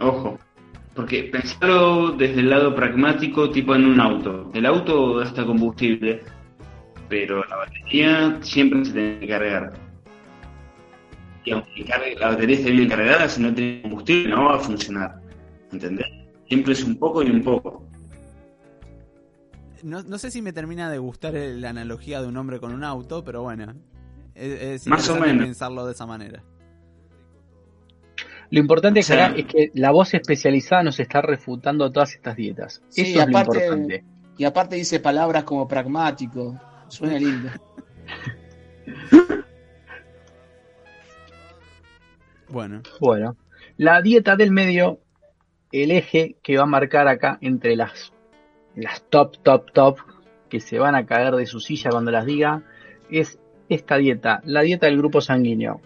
[0.00, 0.38] Ojo.
[0.94, 4.50] Porque pensarlo desde el lado pragmático, tipo en un auto.
[4.54, 6.22] El auto gasta combustible,
[7.08, 9.74] pero la batería siempre se tiene que cargar.
[11.44, 14.58] Y aunque cargue- la batería esté bien cargada, si no tiene combustible no va a
[14.58, 15.20] funcionar.
[15.70, 16.06] ¿Entendés?
[16.48, 17.86] Siempre es un poco y un poco.
[19.82, 22.72] No, no sé si me termina de gustar el- la analogía de un hombre con
[22.72, 23.74] un auto, pero bueno.
[24.36, 25.44] Es, es Más o menos.
[25.46, 26.42] pensarlo de esa manera.
[28.50, 32.36] Lo importante O sea- acá es que la voz especializada nos está refutando todas estas
[32.36, 32.82] dietas.
[32.90, 34.04] Sí, Eso es lo aparte- importante.
[34.38, 36.60] Y aparte dice palabras como pragmático.
[36.88, 37.48] Suena lindo.
[42.48, 43.36] Bueno, Bueno,
[43.76, 45.00] la dieta del medio,
[45.72, 48.12] el eje que va a marcar acá entre las,
[48.76, 49.98] las top, top, top,
[50.48, 52.62] que se van a caer de su silla cuando las diga,
[53.10, 55.80] es esta dieta, la dieta del grupo sanguíneo.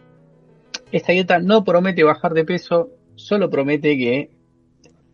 [0.92, 4.30] Esta dieta no promete bajar de peso, solo promete que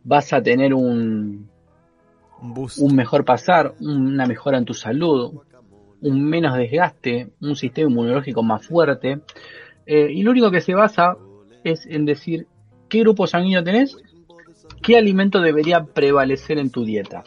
[0.05, 1.49] vas a tener un,
[2.41, 2.79] un boost.
[2.79, 5.43] un mejor pasar, una mejora en tu salud,
[6.01, 9.21] un menos desgaste, un sistema inmunológico más fuerte.
[9.87, 11.17] Eh, y lo único que se basa
[11.65, 12.47] es en decir
[12.89, 13.97] qué grupo sanguíneo tenés,
[14.83, 17.25] qué alimento debería prevalecer en tu dieta.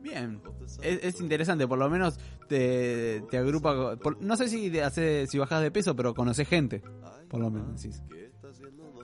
[0.00, 0.40] Bien.
[0.82, 2.18] Es, es interesante, por lo menos
[2.52, 3.96] te, te agrupa.
[3.96, 6.82] por- no sé si te hace, si bajas de peso, pero conoces gente.
[7.28, 7.86] Por lo menos.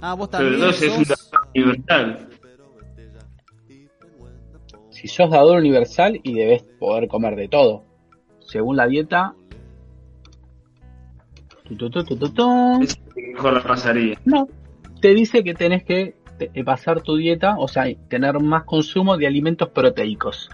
[0.00, 0.54] Ah, vos Pero también.
[0.54, 2.28] entonces es un sos- dato universal.
[4.90, 7.84] Si sos dador universal y debes poder comer de todo.
[8.40, 9.34] Según la dieta...
[11.64, 12.82] tu, tu, tu, tu, tu, tu.
[12.82, 14.18] Es el que mejor la pasaría.
[14.24, 14.46] No,
[15.00, 19.26] te dice que tenés que eh, pasar tu dieta, o sea, tener más consumo de
[19.26, 20.48] alimentos proteicos.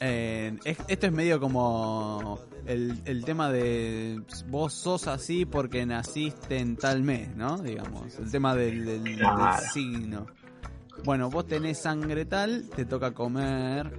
[0.00, 6.58] Eh, es- esto es medio como el, el tema de vos sos así porque naciste
[6.58, 7.58] en tal mes, ¿no?
[7.58, 9.62] Digamos, el tema del, del- del Claro.
[9.72, 10.26] signo.
[11.04, 13.90] Bueno, vos tenés sangre tal, te toca comer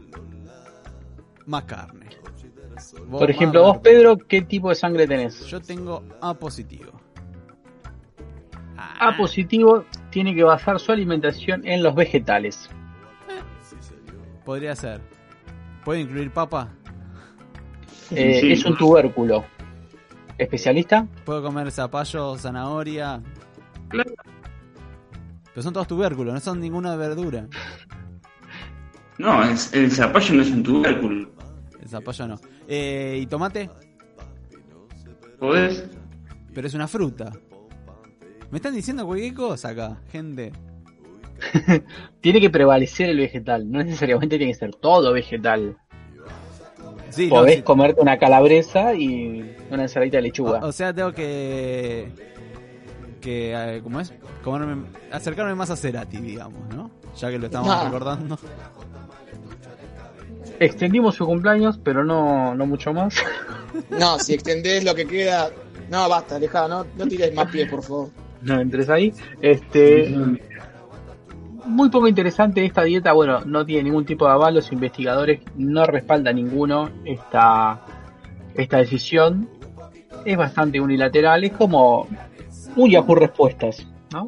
[1.46, 2.08] más carne.
[3.08, 3.78] Vos Por ejemplo, vos.
[3.80, 5.46] Pedro, ¿qué tipo de sangre tenés?
[5.48, 6.92] Yo tengo A positivo.
[8.78, 12.70] A positivo tiene que basar su alimentación en los vegetales.
[14.46, 15.02] Podría ser.
[15.88, 16.68] ¿Puede incluir papa?
[18.12, 18.52] Eh, Sí.
[18.52, 19.46] Es un tubérculo.
[20.38, 21.08] ¿Especialista?
[21.24, 23.22] ¿Puedo comer zapallo, zanahoria?
[23.88, 24.12] Claro.
[25.54, 27.48] Pero son todos tubérculos, no son ninguna verdura.
[29.18, 31.30] No, es- el zapallo no es un tubérculo.
[31.82, 32.36] El zapallo no.
[32.68, 33.70] Eh, ¿Y tomate?
[35.40, 35.86] ¿Podés?
[36.54, 37.32] Pero es una fruta.
[38.52, 40.52] ¿Me están diciendo cualquier cosa acá, gente?
[42.22, 45.78] Tiene que prevalecer el vegetal, no necesariamente tiene que ser todo vegetal.
[47.10, 47.62] Sí, no, podés sí.
[47.62, 50.60] comerte una calabresa y una ensaladita de lechuga.
[50.60, 52.10] O, o sea, tengo que.
[53.22, 54.14] que eh, ¿Cómo es?
[54.44, 56.92] Comerme, acercarme más a Cerati, digamos, ¿no?
[57.16, 57.84] Ya que lo estamos No.
[57.86, 58.38] recordando.
[60.60, 63.16] Extendimos su cumpleaños, pero no, no mucho más.
[63.92, 65.52] No, si extendés lo que queda.
[65.92, 68.10] No, basta, alejá, no, no tires más pies, por favor.
[68.42, 69.14] no entres ahí.
[69.40, 70.16] Este,
[71.68, 73.14] muy poco interesante esta dieta.
[73.14, 74.56] Bueno, no tiene ningún tipo de aval.
[74.56, 77.82] Los investigadores no respaldan ninguno esta,
[78.56, 79.50] esta decisión.
[80.26, 81.44] Es bastante unilateral.
[81.44, 82.08] Es como
[82.76, 84.28] un Yahoo Respuestas, ¿no?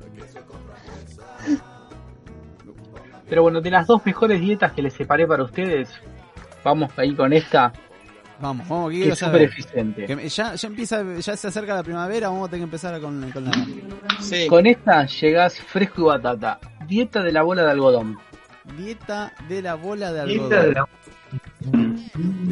[3.27, 5.89] Pero bueno, de las dos mejores dietas que les separé para ustedes,
[6.63, 7.71] vamos ahí con esta,
[8.41, 10.05] Vamos, vamos, que es súper eficiente.
[10.05, 13.29] Que ya, ya empieza, ya se acerca la primavera, vamos a tener que empezar con,
[13.31, 13.51] con la.
[14.21, 14.47] Sí.
[14.47, 16.59] Con esta llegás fresco y batata.
[16.89, 18.17] Dieta de la bola de algodón.
[18.77, 20.67] Dieta de la bola de Dieta algodón.
[20.67, 20.87] de la-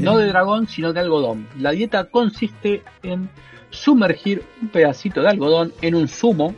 [0.04, 1.48] No de dragón, sino de algodón.
[1.58, 3.30] La dieta consiste en
[3.70, 6.54] sumergir un pedacito de algodón en un zumo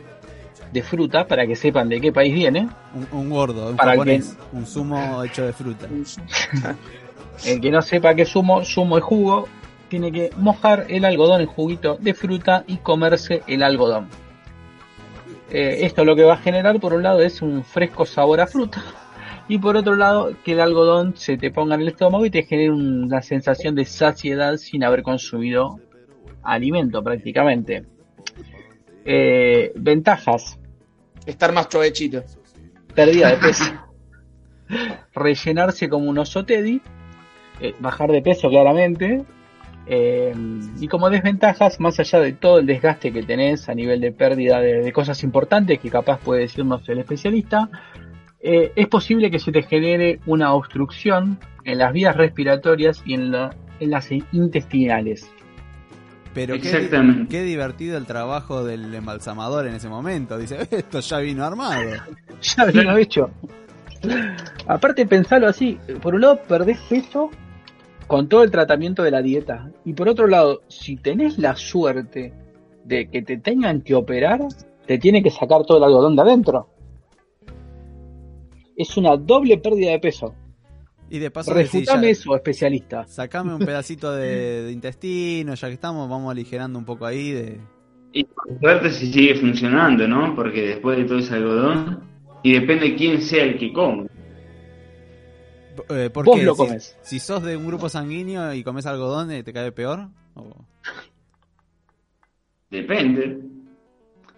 [0.72, 2.68] de fruta, para que sepan de qué país viene.
[2.94, 4.36] Un, un gordo, un Para japonés.
[4.52, 5.88] Un zumo hecho de fruta.
[7.44, 9.48] El que no sepa qué zumo, zumo es jugo,
[9.88, 14.08] tiene que mojar el algodón en juguito de fruta y comerse el algodón.
[15.50, 18.46] Eh, esto lo que va a generar, por un lado, es un fresco sabor a
[18.46, 18.82] fruta.
[19.48, 22.44] Y por otro lado, que el algodón se te ponga en el estómago y te
[22.44, 25.80] genere una sensación de saciedad sin haber consumido
[26.42, 27.84] alimento prácticamente.
[29.04, 30.58] Eh, ventajas.
[31.26, 32.22] Estar más provechito.
[32.94, 33.64] pérdida de peso.
[35.14, 36.80] Rellenarse como un oso teddy,
[37.60, 39.24] eh, bajar de peso claramente.
[39.92, 40.32] Eh,
[40.80, 44.60] y como desventajas, más allá de todo el desgaste que tenés a nivel de pérdida
[44.60, 47.68] de, de cosas importantes que capaz puede decirnos el especialista,
[48.40, 53.32] eh, es posible que se te genere una obstrucción en las vías respiratorias y en,
[53.32, 55.28] la- en las intestinales.
[56.32, 56.54] Pero
[57.28, 60.38] qué, divertido el trabajo del embalsamador en ese momento.
[60.38, 61.90] Dice, esto ya vino armado.
[62.40, 63.30] Ya vino hecho.
[64.66, 67.30] Aparte, pensarlo así: por un lado, perdés peso
[68.10, 69.70] con todo el tratamiento de la dieta.
[69.84, 72.34] Y por otro lado, si tenés la suerte
[72.84, 74.40] de que te tengan que operar,
[74.84, 76.68] te tiene que sacar todo el algodón de adentro.
[78.74, 80.34] Es una doble pérdida de peso.
[81.08, 83.06] Y de paso, decís, Refutame ya, eso, especialista.
[83.06, 87.60] sacame un pedacito de, de intestino, ya que estamos, vamos aligerando un poco ahí de...
[88.12, 90.34] Y por suerte si sigue funcionando, ¿no?
[90.34, 92.00] Porque después de todo ese algodón,
[92.42, 94.08] y depende quién sea el que come.
[95.88, 96.44] Eh, ¿por Vos qué?
[96.44, 96.96] lo Si- comes.
[97.02, 100.08] Si, sos de un grupo sanguíneo y comes algodón, eh, ¿te cae peor?
[100.34, 100.64] ¿O-
[102.70, 103.40] Depende.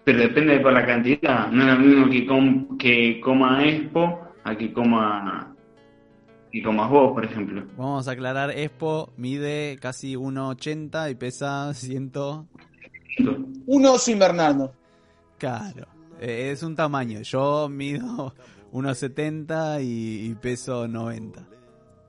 [0.03, 1.47] Pero depende por la cantidad.
[1.51, 5.49] No es lo mismo que, com- que coma Expo a que coma
[6.51, 7.63] que comas vos, por ejemplo.
[7.77, 12.11] Vamos a aclarar, Expo mide casi 1,80 y pesa 100...
[13.65, 14.71] Un oso invernal.
[15.39, 15.87] Claro,
[16.19, 17.21] eh, es un tamaño.
[17.21, 18.35] Yo mido
[18.73, 21.47] 1,70 y, y peso 90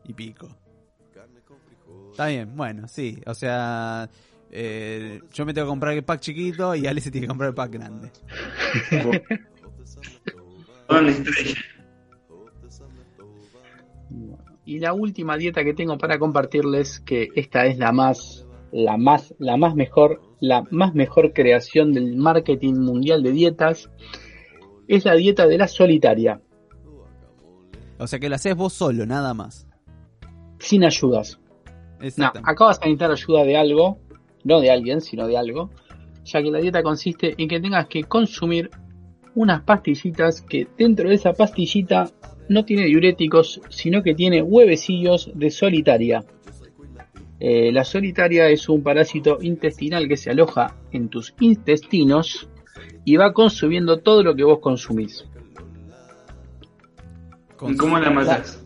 [0.06, 0.48] y pico.
[2.10, 3.20] Está bien, bueno, sí.
[3.26, 4.08] O sea,
[4.50, 7.48] eh, yo me tengo que comprar el pack chiquito y Ale se tiene que comprar
[7.48, 8.10] el pack grande.
[14.66, 19.34] Y la última dieta que tengo para compartirles, que esta es la más, la más,
[19.38, 23.90] la más mejor, la más mejor creación del marketing mundial de dietas,
[24.88, 26.40] es la dieta de la solitaria,
[27.98, 29.66] O sea que la haces vos solo, nada más.
[30.58, 31.38] sin ayudas.
[31.98, 32.50] No, Exactamente.
[32.50, 33.98] acá vas a necesitar ayuda de algo,
[34.44, 35.70] no de alguien, sino de algo,
[36.24, 38.70] ya que la dieta consiste en que tengas que consumir
[39.34, 42.10] unas pastillitas que dentro de esa pastillita
[42.48, 46.24] no tiene diuréticos, sino que tiene huevecillos de solitaria.
[47.40, 52.48] Eh, la solitaria es un parásito intestinal que se aloja en tus intestinos
[53.04, 55.26] y va consumiendo todo lo que vos consumís.
[57.62, 58.60] ¿Y cómo la matás?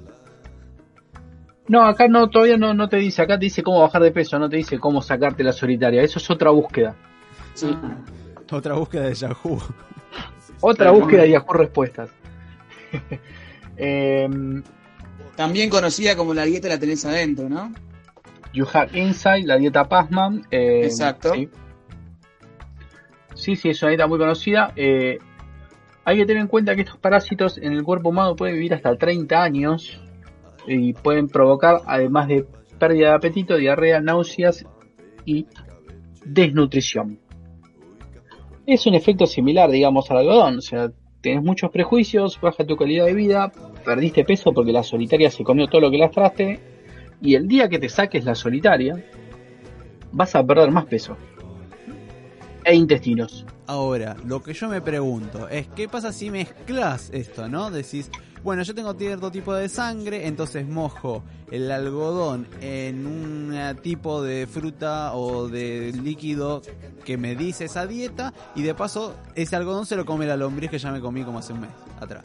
[1.68, 4.38] No, acá no, todavía no, no te dice, acá te dice cómo bajar de peso,
[4.38, 6.96] no te dice cómo sacarte la solitaria, eso es otra búsqueda.
[7.54, 7.76] Sí.
[8.50, 9.60] Otra búsqueda de Yahoo.
[10.60, 12.10] Otra búsqueda y Yahoo respuestas.
[13.80, 14.62] Em,
[15.36, 17.72] También conocida como la dieta la tenés adentro, ¿no?
[18.52, 20.44] you have Inside, la dieta Pazman.
[20.50, 21.34] eh, Exacto.
[21.34, 21.48] Sí.
[23.34, 24.72] sí, sí, es una dieta muy conocida.
[24.74, 25.18] eh,
[26.08, 28.96] hay que tener en cuenta que estos parásitos en el cuerpo humano pueden vivir hasta
[28.96, 30.00] 30 años
[30.66, 32.46] y pueden provocar, además de
[32.78, 34.64] pérdida de apetito, diarrea, náuseas
[35.26, 35.44] y
[36.24, 37.18] desnutrición.
[38.64, 40.56] Es un efecto similar, digamos, al algodón.
[40.56, 40.90] O sea,
[41.20, 43.52] tenés muchos prejuicios, baja tu calidad de vida,
[43.84, 46.58] perdiste peso porque la solitaria se comió todo lo que lastraste,
[47.20, 48.94] Y el día que te saques la solitaria,
[50.10, 51.18] vas a perder más peso.
[52.68, 53.46] E intestinos.
[53.66, 57.70] Ahora, lo que yo me pregunto es, ¿qué pasa si mezclas esto, no?
[57.70, 58.10] Decís,
[58.44, 64.46] bueno, yo tengo cierto tipo de sangre, entonces mojo el algodón en un tipo de
[64.46, 66.60] fruta o de líquido
[67.06, 70.70] que me dice esa dieta y de paso ese algodón se lo come la lombriz
[70.70, 72.22] que ya me comí como hace un mes atrás.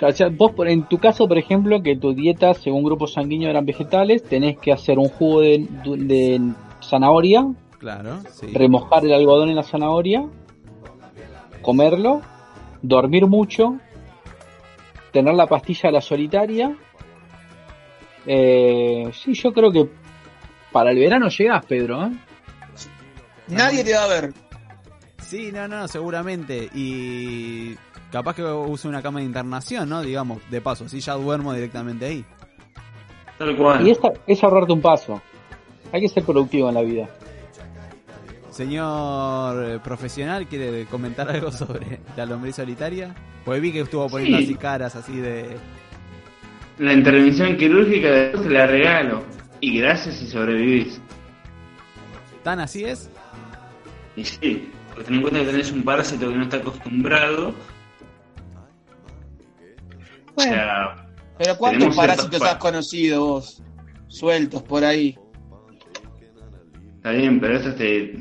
[0.00, 3.50] O sea, vos, por- en tu caso, por ejemplo, que tu dieta, según grupo sanguíneo,
[3.50, 6.40] eran vegetales, tenés que hacer un jugo de, de
[6.82, 7.46] zanahoria,
[7.82, 8.46] Claro, sí.
[8.54, 10.24] remojar el algodón en la zanahoria,
[11.62, 12.22] comerlo,
[12.80, 13.76] dormir mucho,
[15.10, 16.76] tener la pastilla de la solitaria.
[18.24, 19.90] Eh, sí, yo creo que
[20.70, 22.06] para el verano llegás, Pedro.
[22.06, 22.12] ¿eh?
[23.48, 24.32] Nadie te va a ver.
[25.20, 26.70] Sí, no, no, seguramente.
[26.72, 27.74] Y
[28.12, 30.02] capaz que use una cama de internación, ¿no?
[30.02, 32.24] Digamos, de paso, así ya duermo directamente ahí.
[33.38, 33.84] Tal cual.
[33.84, 35.20] Y es, es ahorrarte un paso.
[35.92, 37.08] Hay que ser productivo en la vida.
[38.52, 43.14] Señor eh, profesional, ¿quiere comentar algo sobre la lombriz solitaria?
[43.44, 44.44] Pues vi que estuvo poniendo Sí.
[44.44, 45.56] así caras así de...
[46.78, 49.22] La intervención quirúrgica después te la regalo.
[49.60, 51.00] Y gracias si sobrevivís.
[52.42, 53.08] ¿Tan así es?
[54.16, 57.54] Y sí, porque ten en cuenta que tenés un parásito que no está acostumbrado.
[60.34, 61.06] O sea,
[61.38, 63.62] Pero ¿cuántos Tenemos parásitos ciertos pa- has conocido vos?
[64.08, 65.16] Sueltos por ahí.
[66.96, 68.12] está bien, pero estos te,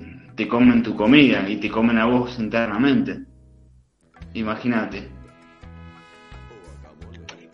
[0.41, 3.15] te comen tu comida y te comen a vos internamente.
[4.33, 5.07] Imagínate.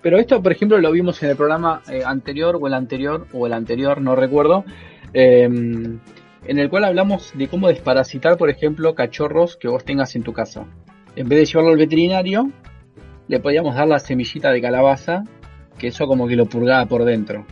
[0.01, 3.45] Pero esto, por ejemplo, lo vimos en el programa eh, anterior o el anterior o
[3.45, 4.63] el anterior, no recuerdo,
[5.13, 5.99] eh, en
[6.45, 10.65] el cual hablamos de cómo desparasitar, por ejemplo, cachorros que vos tengas en tu casa.
[11.17, 12.49] En vez de llevarlo al veterinario,
[13.27, 15.25] le podíamos dar la semillita de calabaza,
[15.77, 17.45] que eso como que lo purgaba por dentro.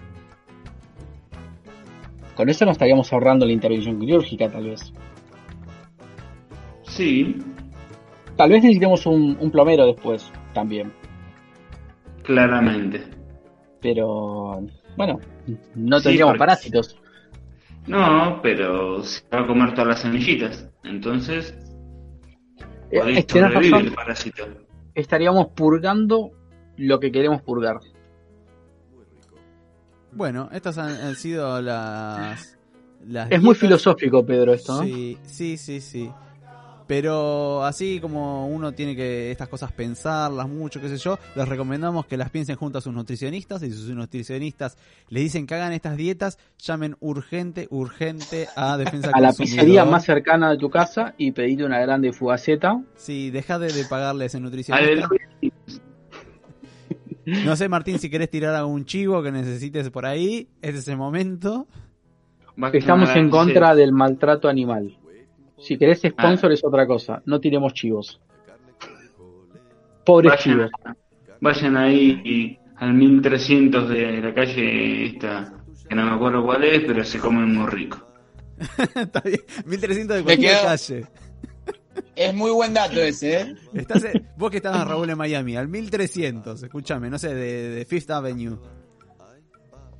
[2.36, 4.94] Con eso nos estaríamos ahorrando la intervención quirúrgica, tal vez.
[6.96, 7.36] Sí,
[8.38, 10.91] Tal vez necesitemos un, un plomero después, también.
[12.24, 13.04] claramente.
[13.82, 14.62] Pero,
[14.98, 15.20] bueno,
[15.76, 16.98] no Sí, tendríamos porque- parásitos.
[17.88, 20.68] No, pero se va a comer todas las semillitas.
[20.84, 21.56] Entonces,
[22.91, 23.00] Eh,
[23.32, 23.74] razón.
[23.86, 24.43] el parásito.
[24.96, 26.32] estaríamos purgando
[26.78, 27.78] lo que queremos purgar.
[30.12, 32.58] Bueno, estas han, han sido las...
[33.06, 34.78] las Es muy filosófico, Pedro, esto.
[34.78, 34.84] ¿no?
[34.84, 36.10] Sí, sí, sí, sí.
[36.88, 42.06] Pero así como uno tiene que estas cosas pensarlas mucho, qué sé yo, les recomendamos
[42.06, 44.78] que las piensen junto a sus nutricionistas y si sus nutricionistas
[45.10, 50.05] les dicen que hagan estas dietas, llamen urgente, urgente a Defensa A la pizzería más
[50.05, 52.82] cercana de tu casa y pedite una grande fugaceta.
[52.96, 55.09] Sí, deja de, de pagarle a ese nutricionista.
[57.26, 60.97] No sé, Martín, si querés tirar algún chivo que necesites por ahí, este es el
[60.97, 61.68] momento.
[62.72, 64.96] Estamos en contra del maltrato animal.
[65.58, 67.22] Si querés sponsor es otra cosa.
[67.26, 68.20] No tiremos chivos.
[70.06, 70.72] Pobres Vayan, chivos.
[71.42, 75.54] vayan ahí al 1300 de la calle esta,
[75.90, 78.06] que no me acuerdo cuál es, pero se comen muy rico.
[78.96, 81.06] Está bien, 1300 de cualquier quedo- calle.
[82.16, 83.56] Es muy buen dato ese, ¿eh?
[83.74, 84.06] Estás
[84.38, 88.52] vos que estabas Raúl en Miami, al 1300, escúchame, no sé, de, de Fifth Avenue.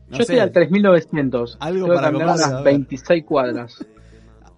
[0.08, 0.42] No Yo estoy sé.
[0.42, 1.58] al 3900.
[1.60, 2.74] Algo Tengo que para a unas ver.
[2.74, 3.86] 26 cuadras.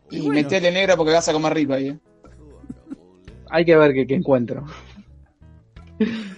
[0.10, 0.34] Y, bueno.
[0.34, 2.00] metele negro porque vas a comer rico ahí, ¿eh?
[3.50, 4.66] Hay que ver qué, qué encuentro.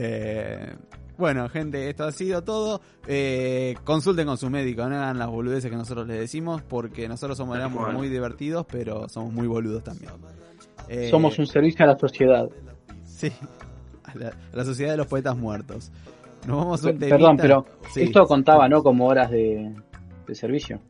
[0.00, 0.74] Eh,
[1.16, 2.80] bueno, gente, esto ha sido todo.
[3.08, 7.36] Eh, consulten con su médico, no hagan las boludeces que nosotros les decimos, porque nosotros
[7.36, 10.12] somos éramos muy divertidos, pero somos muy boludos también.
[10.88, 12.48] Eh, Somos un servicio a la sociedad.
[13.04, 13.32] Sí,
[14.04, 15.90] a la, a la sociedad de los poetas muertos.
[16.46, 16.98] Nos vamos a un.
[16.98, 18.02] Perdón, pero Sí.
[18.02, 18.82] esto contaba, ¿no?
[18.84, 19.74] Como horas de,
[20.26, 20.80] de servicio.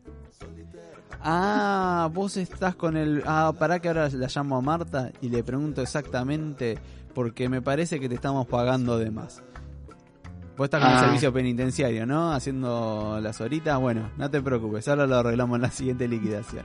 [1.23, 3.23] Ah, vos estás con el...
[3.27, 6.79] Ah, pará que ahora la llamo a Marta y le pregunto exactamente
[7.15, 9.43] porque me parece que te estamos pagando de más.
[10.57, 11.01] Vos estás con el Ah.
[11.01, 12.33] servicio penitenciario, ¿no?
[12.33, 13.81] Haciendo las horitas.
[13.81, 16.65] Bueno, no te preocupes, ahora lo arreglamos en la siguiente liquidación.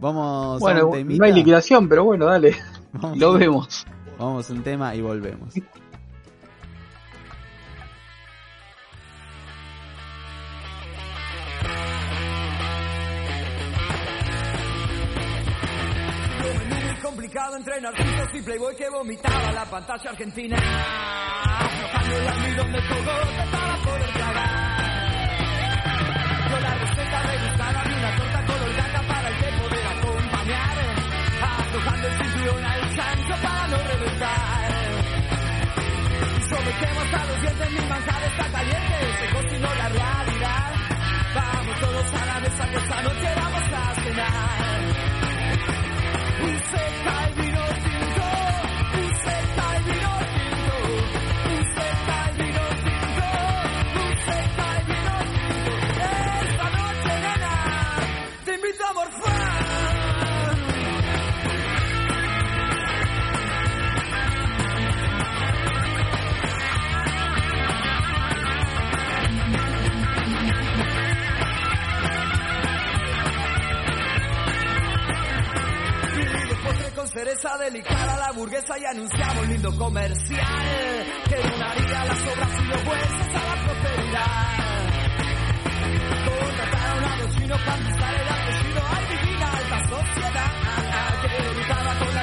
[0.00, 1.18] Vamos a Bueno, un temita.
[1.18, 2.56] no hay liquidación, pero bueno, dale.
[2.92, 3.84] Vamos Lo a- vemos.
[4.18, 5.54] Vamos a un tema y volvemos.
[17.50, 20.56] mezclado entre y playboy que vomitaba la pantalla argentina.
[20.56, 25.34] Aflojando el almidón de cogote para poder cagar.
[26.50, 30.76] Yo la receta rebuscada ni una torta color gata para el que poder acompañar.
[31.42, 34.70] Aflojando el cinturón al chancho para no reventar.
[36.48, 40.72] Sometemos hasta los dientes, mi manzana está caliente, se cocinó la realidad.
[41.34, 44.73] Vamos todos a la mesa que esta noche vamos a cenar.
[77.24, 82.82] Teresa delicada, la burguesa y anunciaba un lindo comercial que donaría las obras y los
[82.82, 84.54] jueces a la prosperidad.
[86.28, 90.50] Contrataron a los chinos para pisar el apellido al divina alta sociedad
[91.22, 92.13] que evitaba con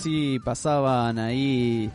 [0.00, 1.90] así pasaban ahí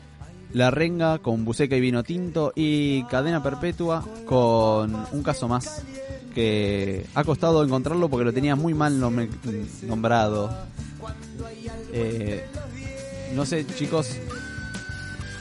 [0.54, 5.82] La Renga con Buceca y Vino Tinto y Cadena Perpetua con un caso más
[6.36, 9.28] que ha costado encontrarlo porque lo tenía muy mal nom-
[9.88, 10.56] nombrado.
[11.94, 12.46] Eh,
[13.34, 14.18] no sé, chicos.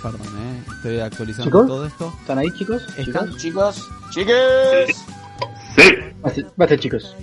[0.03, 1.67] Perdón, eh, estoy actualizando ¿Chicos?
[1.67, 2.15] todo esto.
[2.21, 2.83] ¿Están ahí, chicos?
[2.97, 3.37] ¿Están?
[3.37, 5.05] Chicos, chiques.
[6.23, 7.17] Basta, basta, chicos.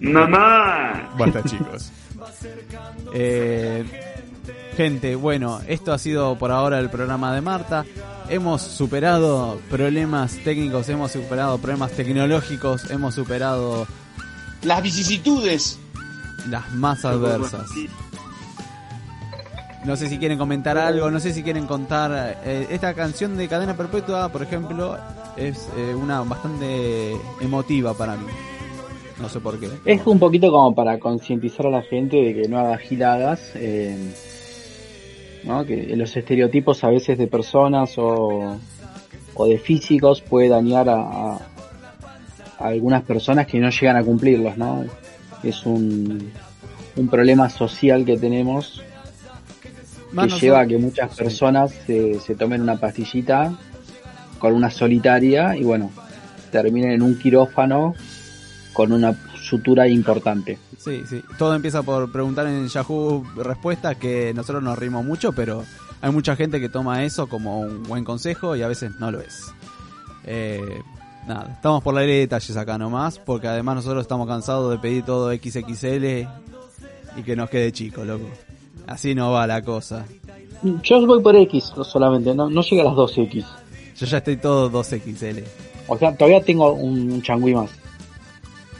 [0.00, 1.14] Mamá.
[1.16, 1.90] Basta, chicos.
[3.14, 3.84] Eh,
[4.76, 7.84] gente, bueno, esto ha sido por ahora el programa de Marta.
[8.28, 13.86] Hemos superado problemas técnicos, hemos superado problemas tecnológicos, hemos superado
[14.62, 15.78] Las vicisitudes.
[16.48, 17.68] las más adversas.
[19.84, 22.38] No sé si quieren comentar algo, no sé si quieren contar.
[22.44, 24.96] eh, esta canción de Cadena Perpetua, por ejemplo,
[25.36, 28.26] es eh, una bastante emotiva para mí.
[29.20, 29.68] No sé por qué.
[29.84, 34.14] Es un poquito como para concientizar a la gente de que no haga giladas, eh,
[35.44, 35.64] ¿no?
[35.64, 38.56] que los estereotipos a veces de personas o,
[39.34, 41.38] o de físicos puede dañar a, a-
[42.58, 44.84] a algunas personas que no llegan a cumplirlos, ¿no?
[45.42, 46.30] Es un,
[46.96, 48.82] un problema social que tenemos
[50.34, 53.52] que lleva a que muchas personas se, se tomen una pastillita
[54.38, 55.90] con una solitaria y bueno,
[56.52, 57.94] terminen en un quirófano
[58.72, 59.12] con una
[59.52, 60.58] sutura importante.
[60.78, 61.22] Sí, sí.
[61.36, 65.62] Todo empieza por preguntar en Yahoo respuestas que nosotros nos rimos mucho, pero
[66.00, 69.20] hay mucha gente que toma eso como un buen consejo y a veces no lo
[69.20, 69.52] es.
[70.24, 70.80] Eh,
[71.28, 74.78] nada, estamos por la ley de detalles acá nomás, porque además nosotros estamos cansados de
[74.78, 76.26] pedir todo XXL
[77.18, 78.30] y que nos quede chico, loco.
[78.86, 80.06] Así no va la cosa.
[80.82, 83.44] Yo voy por X solamente, no, no llega a las 2X.
[83.98, 85.44] Yo ya estoy todo 2XL.
[85.88, 87.81] O sea, todavía tengo un changüí más.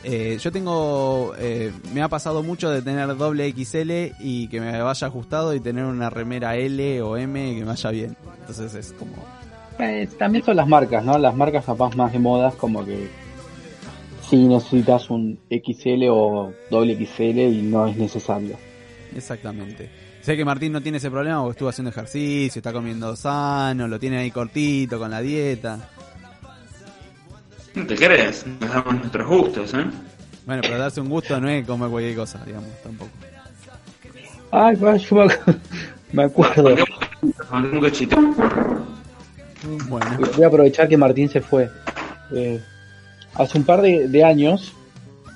[0.04, 4.80] Eh, yo tengo, eh, me ha pasado mucho de tener doble XL y que me
[4.80, 8.16] vaya ajustado y tener una remera L o M que me vaya bien.
[8.40, 9.12] Entonces es como,
[9.78, 11.16] Eh, también son las marcas, ¿no?
[11.18, 13.08] Las marcas capaz más de modas, como que
[14.28, 18.56] si necesitas un XL o doble XL y no es necesario.
[19.14, 19.88] exactamente.
[20.22, 23.98] Sé que Martín no tiene ese problema porque estuvo haciendo ejercicio, está comiendo sano, lo
[23.98, 25.90] tiene ahí cortito con la dieta.
[27.74, 29.84] No te crees, nos damos nuestros gustos, ¿eh?
[30.46, 33.10] Bueno, pero darse un gusto no es comer cualquier cosa, digamos, tampoco.
[34.50, 35.58] Ay, yo me, acu-
[36.12, 36.74] me acuerdo.
[37.52, 38.16] Un cachito.
[39.88, 41.70] Bueno, Voy a aprovechar que Martín se fue.
[42.32, 42.60] Eh,
[43.34, 44.72] hace un par de, de años,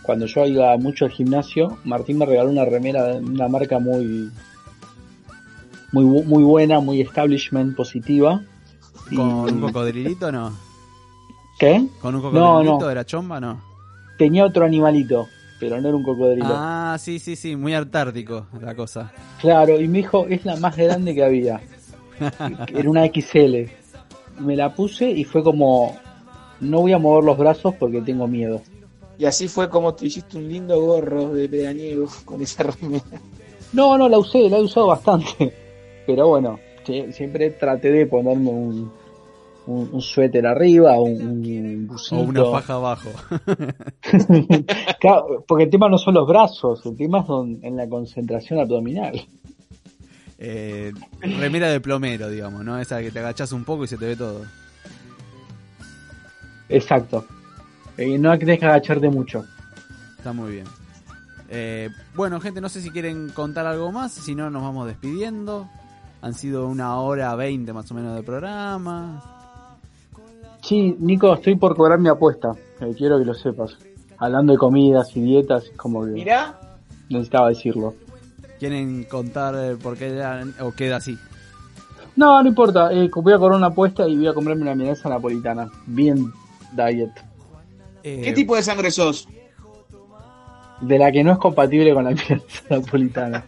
[0.02, 4.30] cuando yo iba mucho al gimnasio, Martín me regaló una remera de una marca muy
[5.92, 8.42] muy muy buena, muy establishment positiva.
[9.10, 10.52] Y- ¿con un cocodrilito no?
[11.58, 11.86] ¿Qué?
[12.00, 12.86] ¿Con un cocodrilito no.
[12.86, 13.60] de la chomba no?
[14.18, 15.28] Tenía otro animalito,
[15.60, 16.46] pero no era un cocodrilo.
[16.48, 19.12] Ah, sí, sí, sí, muy artártico la cosa.
[19.40, 21.60] Claro, y me dijo, es la más grande que había.
[22.74, 23.68] Era una XL.
[24.40, 25.96] Me la puse y fue como,
[26.60, 28.62] no voy a mover los brazos porque tengo miedo.
[29.18, 33.04] Y así fue como te hiciste un lindo gorro de pedaniego con esa remera.
[33.72, 35.52] No, no, la usé, la he usado bastante.
[36.06, 38.92] Pero bueno, sie- siempre traté de ponerme un,
[39.66, 42.16] un, un suéter arriba, un, un O busito.
[42.20, 43.10] una faja abajo.
[45.00, 48.58] Claro, porque el tema no son los brazos, el tema es don- en la concentración
[48.60, 49.20] abdominal.
[50.38, 52.78] Eh, remera de plomero, digamos, ¿no?
[52.78, 54.42] Esa que te agachás un poco y se te ve todo.
[56.68, 57.24] Exacto.
[57.96, 59.44] Eh, no tenés que agacharte mucho.
[60.18, 60.66] Está muy bien.
[61.48, 65.68] Eh, bueno, gente, no sé si quieren contar algo más, si no nos vamos despidiendo.
[66.22, 69.35] Han sido una hora veinte más o menos de programa.
[70.66, 72.52] Sí, Nico, estoy por cobrar mi apuesta.
[72.80, 73.76] eh, quiero que lo sepas.
[74.18, 76.58] Hablando de comidas y dietas, es como que Mirá,
[77.08, 77.94] necesitaba decirlo.
[78.58, 81.16] ¿Quieren contar eh, por qué ya- o queda así?
[82.16, 82.90] No, no importa.
[82.92, 85.68] eh, voy a cobrar una apuesta y voy a comprarme una milanesa napolitana.
[85.86, 86.32] Bien
[86.72, 87.10] diet.
[88.02, 89.28] Eh, ¿qué tipo de sangre sos?
[90.80, 93.44] De la que no es compatible con la milanesa napolitana.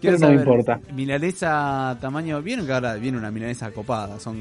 [0.00, 0.80] Pero no me saber, importa.
[0.92, 2.42] Milanesa tamaño.
[2.42, 4.18] Vieron que ahora viene una milanesa copada.
[4.20, 4.36] Son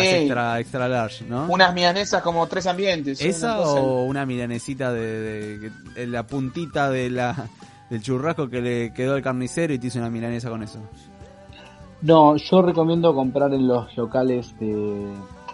[0.00, 0.06] Sí.
[0.06, 1.46] las extra, extra large, ¿no?
[1.48, 3.20] Unas milanesas como tres ambientes.
[3.20, 7.48] ¿Esa una o una milanesita de, de- de la puntita de la
[7.90, 10.78] del churrasco que le quedó al carnicero y te hizo una milanesa con eso?
[12.02, 15.12] No, yo recomiendo comprar en los locales de,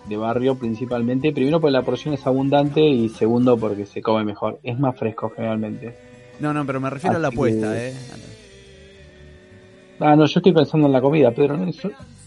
[0.09, 1.33] de barrio principalmente.
[1.33, 4.59] Primero porque la porción es abundante y segundo porque se come mejor.
[4.63, 5.97] Es más fresco generalmente.
[6.41, 7.95] No, no, pero me refiero a la apuesta, que- ¿eh?
[10.01, 11.57] Ah, no, yo estoy pensando en la comida, Pedro.
[11.59, 11.71] ¿no?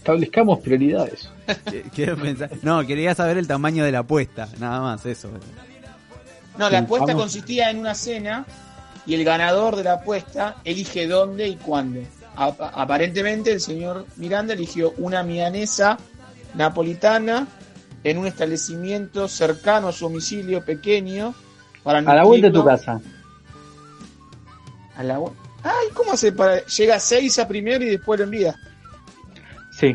[0.04, 1.30] Establezcamos prioridades.
[1.46, 2.50] Qu- Quiero pensar.
[2.60, 5.30] No, quería saber el tamaño de la apuesta, nada más, eso.
[6.58, 7.22] No, la apuesta vamos.
[7.22, 8.44] consistía en una cena
[9.06, 12.00] y el ganador de la apuesta elige dónde y cuándo.
[12.36, 15.96] Apa- aparentemente el señor Miranda eligió una milanesa
[16.54, 17.46] napolitana
[18.04, 21.34] en un establecimiento cercano a su domicilio pequeño
[21.82, 23.00] para A la vuelta de tu casa.
[24.96, 25.32] A la vu-
[25.62, 28.54] Ay, ¿cómo hace para llega a seis a primero y después lo envía?
[29.84, 29.94] Sí,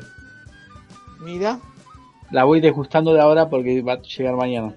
[1.22, 1.60] Mira,
[2.32, 4.74] la voy desgustando de ahora porque va a llegar mañana.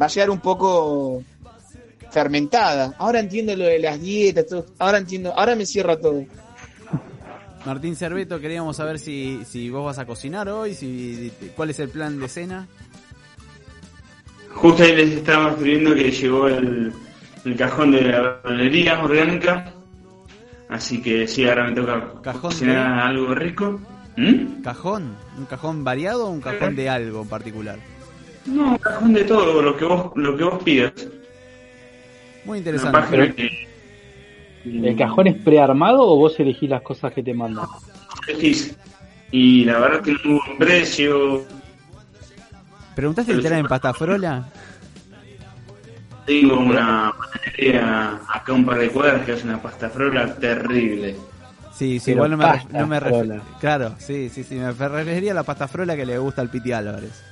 [0.00, 1.22] va a llegar un poco
[2.10, 2.94] fermentada.
[2.98, 4.66] Ahora entiendo lo de las dietas, todo.
[4.78, 6.24] ahora entiendo, ahora me cierra todo.
[7.66, 11.88] Martín Cerveto, queríamos saber si, si vos vas a cocinar hoy, si cuál es el
[11.88, 12.68] plan de cena.
[14.52, 16.92] Justo ahí les estaba escribiendo que llegó el,
[17.44, 19.72] el cajón de la verdulería orgánica.
[20.68, 23.02] Así que sí, ahora me toca ¿Cajón cocinar de?
[23.02, 23.80] algo rico.
[24.16, 24.62] ¿Mm?
[24.62, 25.16] ¿Cajón?
[25.36, 27.78] ¿Un cajón variado o un cajón de algo en particular?
[28.46, 30.92] No, un cajón de todo, lo que vos, lo que vos pidas.
[32.44, 33.34] Muy interesante.
[33.34, 33.50] que
[34.64, 37.66] ¿El cajón es prearmado o vos elegís las cosas que te mandan?
[38.28, 38.76] elegís.
[39.30, 41.44] Y la verdad que no hubo un precio.
[42.94, 44.48] ¿Preguntaste si tenés en pasta frola?
[46.24, 51.16] Tengo una panadería acá un par de cuadras que hace una pasta frola terrible.
[51.76, 53.42] Sí, sí, igual no me, no me ref- frola.
[53.60, 56.70] Claro, sí, sí, sí, me referiría a la pasta frola que le gusta al Piti
[56.72, 57.22] Álvarez.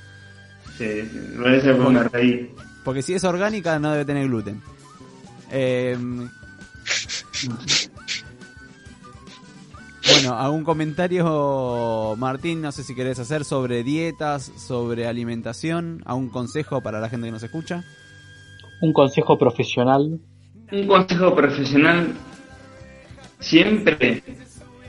[0.77, 2.49] Sí, sí, me parece por una raíz.
[2.83, 4.61] Porque si es orgánica no debe tener gluten.
[5.51, 5.97] Eh,
[10.11, 12.61] bueno, ¿algún comentario, Martín?
[12.61, 17.31] No sé si querés hacer sobre dietas, sobre alimentación, algún consejo para la gente que
[17.31, 17.83] nos escucha.
[18.81, 20.19] Un consejo profesional.
[20.71, 22.13] Un consejo profesional,
[23.43, 24.23] siempre,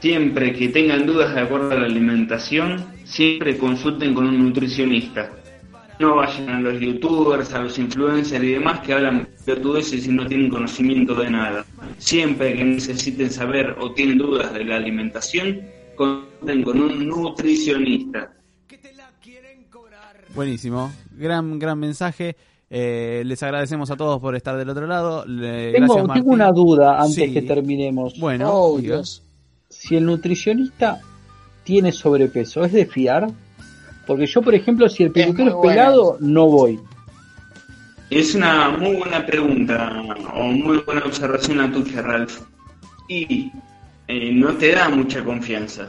[0.00, 5.30] siempre que tengan dudas de acuerdo a la alimentación, siempre consulten con un nutricionista.
[5.98, 10.26] No vayan a los youtubers, a los influencers y demás que hablan pelotudeces y no
[10.26, 11.64] tienen conocimiento de nada.
[11.98, 15.60] Siempre que necesiten saber o tienen dudas de la alimentación,
[15.96, 18.32] consulten con un nutricionista.
[20.34, 22.36] Buenísimo, gran, gran mensaje.
[22.70, 25.24] Eh, les agradecemos a todos por estar del otro lado.
[25.26, 27.32] Le- Tengo, gracias, tengo una duda antes Sí.
[27.32, 28.18] que terminemos.
[28.18, 28.78] Bueno, Oh.
[28.78, 29.22] Dios.
[29.68, 31.00] Si el nutricionista
[31.62, 33.28] tiene sobrepeso, ¿es de fiar?
[34.06, 36.78] Porque yo, por ejemplo, si el peluquero es, pelado, no voy.
[38.10, 40.02] Es una muy buena pregunta
[40.34, 42.42] o muy buena observación la tuya, Ralph.
[43.08, 43.50] Y
[44.08, 45.88] eh, no te da mucha confianza.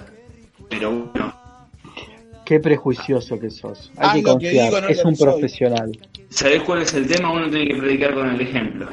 [0.69, 1.33] Pero bueno,
[2.45, 3.91] Qué prejuicioso que sos.
[3.97, 4.65] Hay Haz que confiar.
[4.67, 5.27] digo, no es un soy.
[5.27, 5.99] profesional.
[6.29, 7.31] ¿sabés cuál es el tema?
[7.31, 8.87] Uno tiene que predicar con el ejemplo.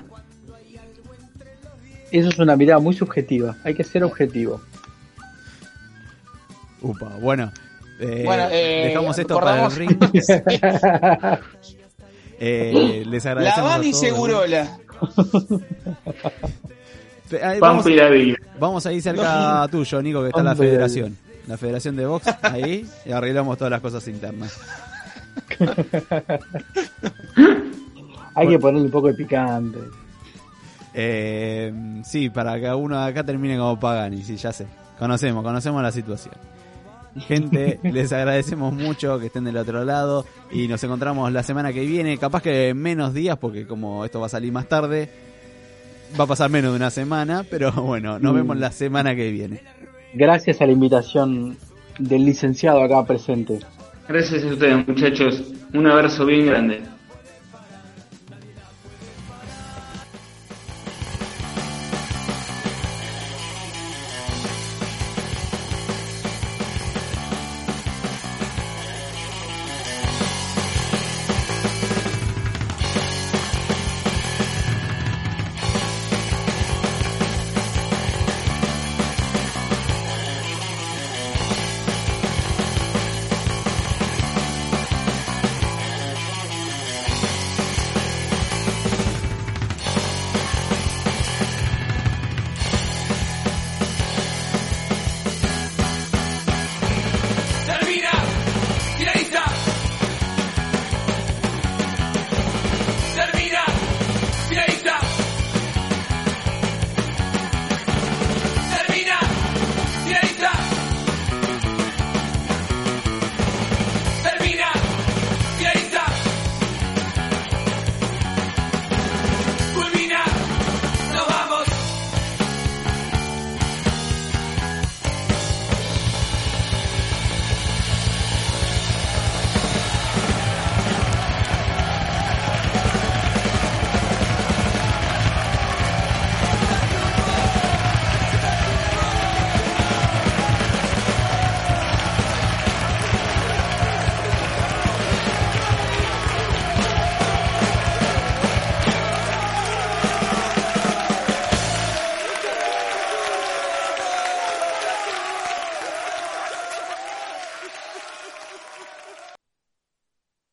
[2.10, 3.56] Eso es una mirada muy subjetiva.
[3.64, 4.60] Hay que ser objetivo.
[6.80, 7.52] Upa, bueno.
[8.00, 9.98] eh, Bueno, eh, dejamos esto para el ring.
[12.44, 13.92] Eh, les La agradecemos van a y.
[13.92, 14.78] Segurola.
[17.60, 18.10] Vamos, la
[18.58, 21.16] vamos ahí cerca tuyo, Nico, que está la Pampa y la federación.
[21.47, 24.59] La federación de box, ahí, y arreglamos todas las cosas internas.
[28.35, 29.78] Hay que ponerle un poco de picante.
[30.94, 31.73] Eh,
[32.05, 34.66] sí, para que uno de acá termine como Pagani, sí, ya sé.
[34.98, 36.35] Conocemos, conocemos la situación.
[37.27, 41.81] Gente, les agradecemos mucho que estén del otro lado y nos encontramos la semana que
[41.85, 45.10] viene, capaz que en menos días, porque como esto va a salir más tarde,
[46.19, 48.36] va a pasar menos de una semana, pero bueno, nos Mm.
[48.36, 49.60] vemos la semana que viene.
[50.14, 51.56] Gracias a la invitación
[51.98, 53.60] del licenciado acá presente.
[54.09, 55.52] Gracias a ustedes, muchachos.
[55.72, 56.82] Un abrazo bien grande.